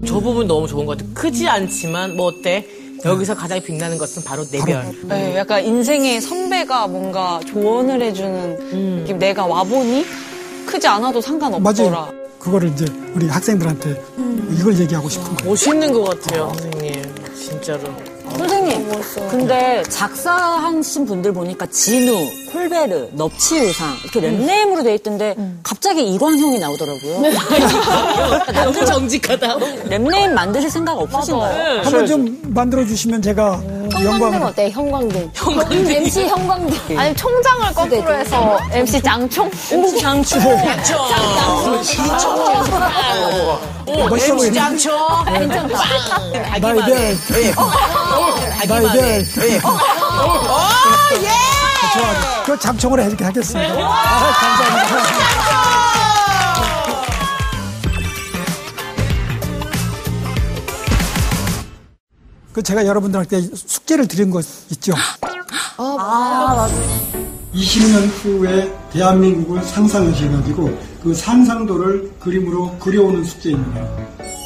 [0.07, 1.13] 저 부분 너무 좋은 것 같아요.
[1.15, 2.67] 크지 않지만 뭐 어때?
[3.05, 4.85] 여기서 가장 빛나는 것은 바로 내 별.
[5.05, 9.19] 네, 약간 인생의 선배가 뭔가 조언을 해주는 느낌.
[9.19, 10.05] 내가 와보니
[10.67, 11.91] 크지 않아도 상관없더라.
[11.91, 12.13] 맞아요.
[12.39, 12.85] 그거를 이제
[13.15, 14.01] 우리 학생들한테
[14.59, 15.51] 이걸 얘기하고 싶은 거예요.
[15.51, 17.15] 멋있는 것 같아요, 선생님.
[17.35, 17.83] 진짜로.
[18.37, 18.87] 선생님,
[19.31, 27.23] 근데 작사하신 분들 보니까 진우, 콜베르, 넙치 의상 이렇게 랩네임으로 돼 있던데 갑자기 이광형이 나오더라고요.
[28.55, 29.57] 아주 정직하다.
[29.57, 31.83] 랩네임 만드실 생각 없으신가요?
[31.83, 33.63] 한번 좀 만들어 주시면 제가
[34.05, 34.71] 형광등 어때?
[34.71, 35.31] 형광등.
[35.35, 35.87] 형광등.
[35.91, 36.99] MC 형광등.
[36.99, 39.51] 아니 총장을 거꾸로 해서 MC 장총?
[39.71, 40.41] MC 장충.
[44.09, 44.55] 멋있어 보이네.
[44.59, 44.91] 장초.
[45.25, 45.79] 괜찮다.
[46.61, 47.17] 나의 별.
[48.69, 49.61] 나의 별.
[51.95, 52.43] 좋아.
[52.45, 53.75] 그 장총으로 이렇게 하겠습니다.
[53.75, 55.66] 아, 감사합니다.
[62.57, 64.95] 그 제가 여러분들한테 숙제를 드린 것 있죠.
[65.77, 66.67] 아,
[67.55, 73.87] 20년 후에 대한민국을 상상하셔가지고 그 상상도를 그림으로 그려오는 숙제입니다.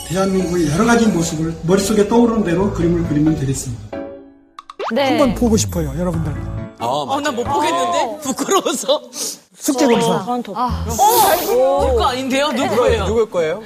[0.08, 3.96] 대한민국의 여러 가지 모습을 머릿속에 떠오르는 대로 그림을 그리면 되겠습니다.
[4.92, 5.10] 네.
[5.10, 6.32] 한번 보고 싶어요, 여러분들.
[6.80, 8.18] 아, 어, 나못 보겠는데?
[8.22, 9.02] 부끄러워서.
[9.12, 10.08] 숙제 검사.
[10.48, 12.48] 어, 누구 아닌데요?
[12.50, 13.04] 누구예요?
[13.06, 13.62] 누굴 거예요?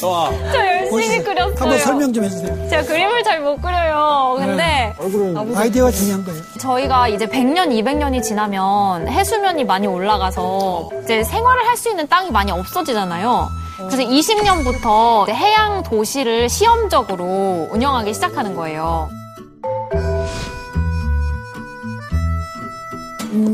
[0.00, 1.54] 저 열심히 그렸어요.
[1.58, 2.68] 한번 설명 좀 해주세요.
[2.68, 4.34] 제가 그림을 잘 못 그려요.
[4.38, 6.40] 근데 얼굴은 아이디어가 중요한 거예요.
[6.58, 12.50] 저희가 이제 100년, 200년이 지나면 해수면이 많이 올라가서 이제 생활을 할 수 있는 땅이 많이
[12.50, 13.50] 없어지잖아요.
[13.90, 19.10] 그래서 20년부터 해양 도시를 시험적으로 운영하기 시작하는 거예요.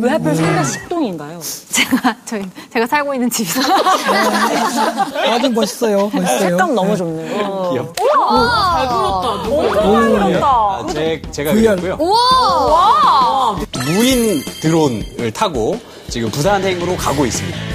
[0.01, 1.41] 왜 하필 서울의 식동인가요?
[1.71, 3.51] 제가 저희 제가 살고 있는 집이
[5.31, 6.39] 아주 멋있어요, 멋있어요.
[6.51, 7.71] 색감 너무 좋네요.
[7.73, 7.97] 귀엽.
[7.97, 9.43] 잘 그렸다.
[9.45, 11.77] 누구 아, 제, 제가 VR.
[11.77, 11.97] 그랬고요.
[12.09, 13.57] 우와!
[13.87, 15.79] 무인 드론을 타고
[16.09, 17.72] 지금 부산행으로 가고 있습니다.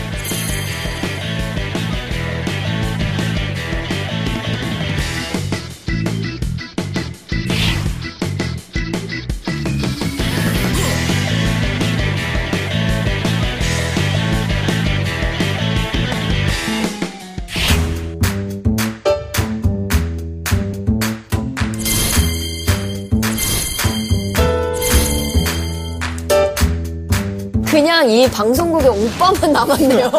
[27.88, 30.12] 그냥 이 방송국에 오빠만 남았네요.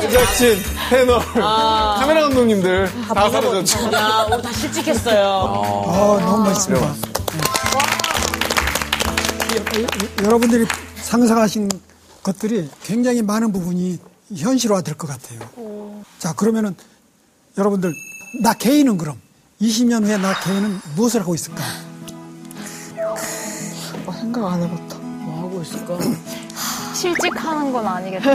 [0.00, 0.58] 제작진,
[0.88, 3.92] 패널, 카메라 감독님들 다 사라졌죠.
[3.92, 5.84] 야, 오늘 다 실직했어요.
[5.86, 6.94] 아, 너무 멋있습니다.
[9.50, 9.86] 네.
[10.24, 10.66] 여러분들이
[11.02, 11.68] 상상하신
[12.22, 13.98] 것들이 굉장히 많은 부분이
[14.34, 16.02] 현실화 될 것 같아요.
[16.18, 16.74] 자, 그러면은
[17.58, 17.92] 여러분들,
[18.42, 19.20] 나 개인은 그럼
[19.60, 21.62] 20년 후에 나 개인은 무엇을 하고 있을까?
[24.32, 24.96] 생각 안 해봤다.
[24.98, 25.98] 뭐 하고 있을까?
[26.94, 28.30] 실직하는 건 아니겠죠.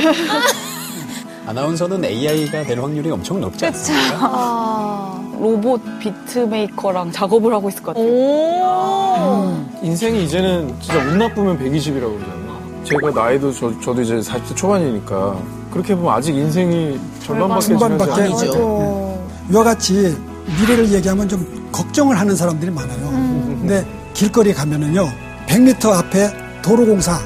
[1.47, 4.17] 아나운서는 AI가 될 확률이 엄청 높지 않습니까?
[4.21, 5.33] 아.
[5.39, 9.65] 로봇 비트메이커랑 작업을 하고 있을 것 같아요.
[9.81, 12.83] 인생이 이제는 진짜 운 나쁘면 120이라고 그러잖아요.
[12.83, 15.39] 제가 나이도 저, 저도 이제 40대 초반이니까
[15.71, 19.27] 그렇게 보면 아직 인생이 절반밖에 지나지 중반밖에 않죠.
[19.51, 20.17] 이와 같이
[20.59, 23.09] 미래를 얘기하면 좀 걱정을 하는 사람들이 많아요.
[23.09, 27.19] 근데 길거리에 가면은요, 100m 앞에 도로공사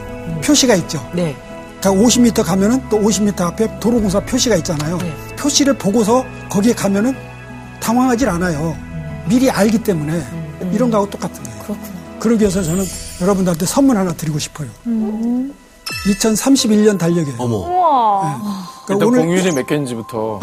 [0.44, 1.06] 표시가 있죠.
[1.14, 1.36] 네.
[1.82, 5.00] 자, 50m 가면은 또 50m 앞에 도로공사 표시가 있잖아요.
[5.38, 7.16] 표시를 보고서 거기에 가면은
[7.80, 8.78] 당황하질 않아요.
[9.28, 10.24] 미리 알기 때문에
[10.72, 11.64] 이런 거하고 똑같은 거예요.
[11.64, 11.90] 그렇구나.
[12.20, 12.86] 그러기 위해서 저는
[13.22, 14.70] 여러분들한테 선물 하나 드리고 싶어요.
[16.06, 17.36] 2031년 달력이에요.
[17.40, 17.58] 어머.
[17.58, 18.40] 우와.
[18.86, 20.40] 그러니까 일단 오늘 공휴일이 몇 개인지부터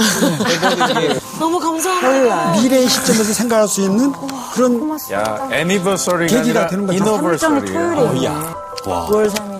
[1.38, 2.60] 너무 감사합니다.
[2.60, 4.12] 미래의 시점에서 생각할 수 있는
[4.54, 6.96] 그런 야 애니버서리가 계기가 아니라 되는 거죠.
[6.98, 8.54] 이너버서리 야.
[8.86, 9.06] 와.
[9.06, 9.58] 9월 3일.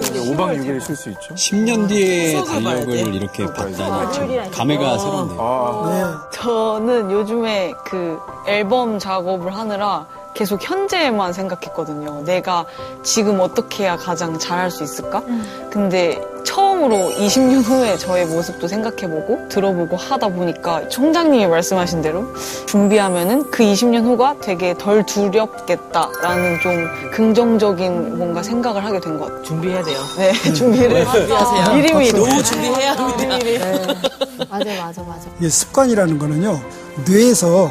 [0.00, 1.34] 5박 6일에 쉴수 있죠?
[1.34, 3.00] 10년 뒤에 달력을 돼.
[3.02, 5.38] 이렇게 봤다니 참 감회가 새롭네요.
[5.40, 12.22] 아, 저는 요즘에 그 앨범 작업을 하느라 계속 현재만 생각했거든요.
[12.24, 12.64] 내가
[13.02, 15.22] 지금 어떻게 해야 가장 잘할 수 있을까?
[15.70, 22.24] 근데 처음으로 20년 후에 저의 모습도 생각해보고 들어보고 하다 보니까 총장님이 말씀하신 대로
[22.66, 29.42] 준비하면은 그 20년 후가 되게 덜 두렵겠다라는 좀 긍정적인 뭔가 생각을 하게 된 것 같아요.
[29.42, 29.98] 준비해야 돼요.
[30.16, 31.74] 네, 준비를 준비하세요.
[31.76, 32.12] 미리 미리.
[32.12, 33.36] 노후 준비해야 합니다.
[34.48, 35.28] 맞아, 맞아, 맞아.
[35.38, 36.58] 이게 습관이라는 거는요,
[37.06, 37.70] 뇌에서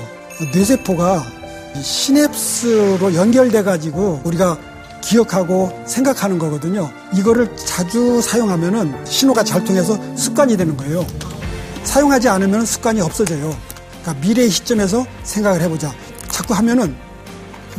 [0.53, 1.38] 뇌세포가 이
[1.82, 4.57] 시냅스로 연결돼 가지고 우리가
[5.01, 6.89] 기억하고 생각하는 거거든요.
[7.15, 11.05] 이거를 자주 사용하면은 신호가 잘 통해서 습관이 되는 거예요.
[11.84, 13.55] 사용하지 않으면 습관이 없어져요.
[14.01, 15.93] 그러니까 미래의 시점에서 생각을 해보자.
[16.30, 16.95] 자꾸 하면은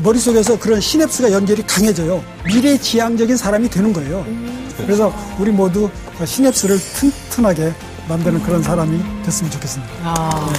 [0.02, 2.22] 머릿속에서 그런 시냅스가 연결이 강해져요.
[2.44, 4.24] 미래 지향적인 사람이 되는 거예요.
[4.78, 5.90] 그래서 우리 모두
[6.24, 7.74] 시냅스를 튼튼하게
[8.08, 9.92] 만드는 그런 사람이 됐으면 좋겠습니다.
[10.02, 10.50] 아,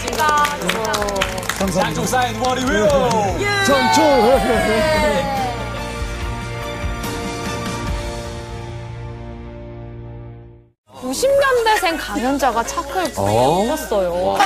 [0.00, 0.26] 진짜.
[1.58, 1.80] 감사합니다.
[1.82, 2.88] 장충 사인 머리 위로.
[3.66, 4.02] 전초!
[10.94, 13.62] 90년대생 강연자가 차크를 어?
[13.64, 14.36] 부르셨어요.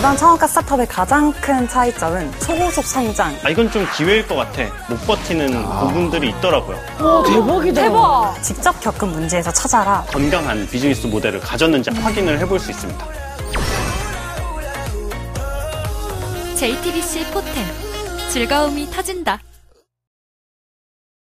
[0.00, 3.36] 일반 창업가 스타트업의 가장 큰 차이점은 초고속 성장.
[3.44, 4.62] 아, 이건 좀 기회일 것 같아.
[4.88, 6.78] 못 버티는 부분들이 있더라고요.
[7.02, 7.82] 오, 대박이다.
[7.82, 8.42] 대박.
[8.42, 10.02] 직접 겪은 문제에서 찾아라.
[10.10, 13.06] 건강한 비즈니스 모델을 가졌는지 확인을 해볼 수 있습니다.
[16.56, 17.52] JTBC 포텐
[18.30, 19.38] 즐거움이 터진다.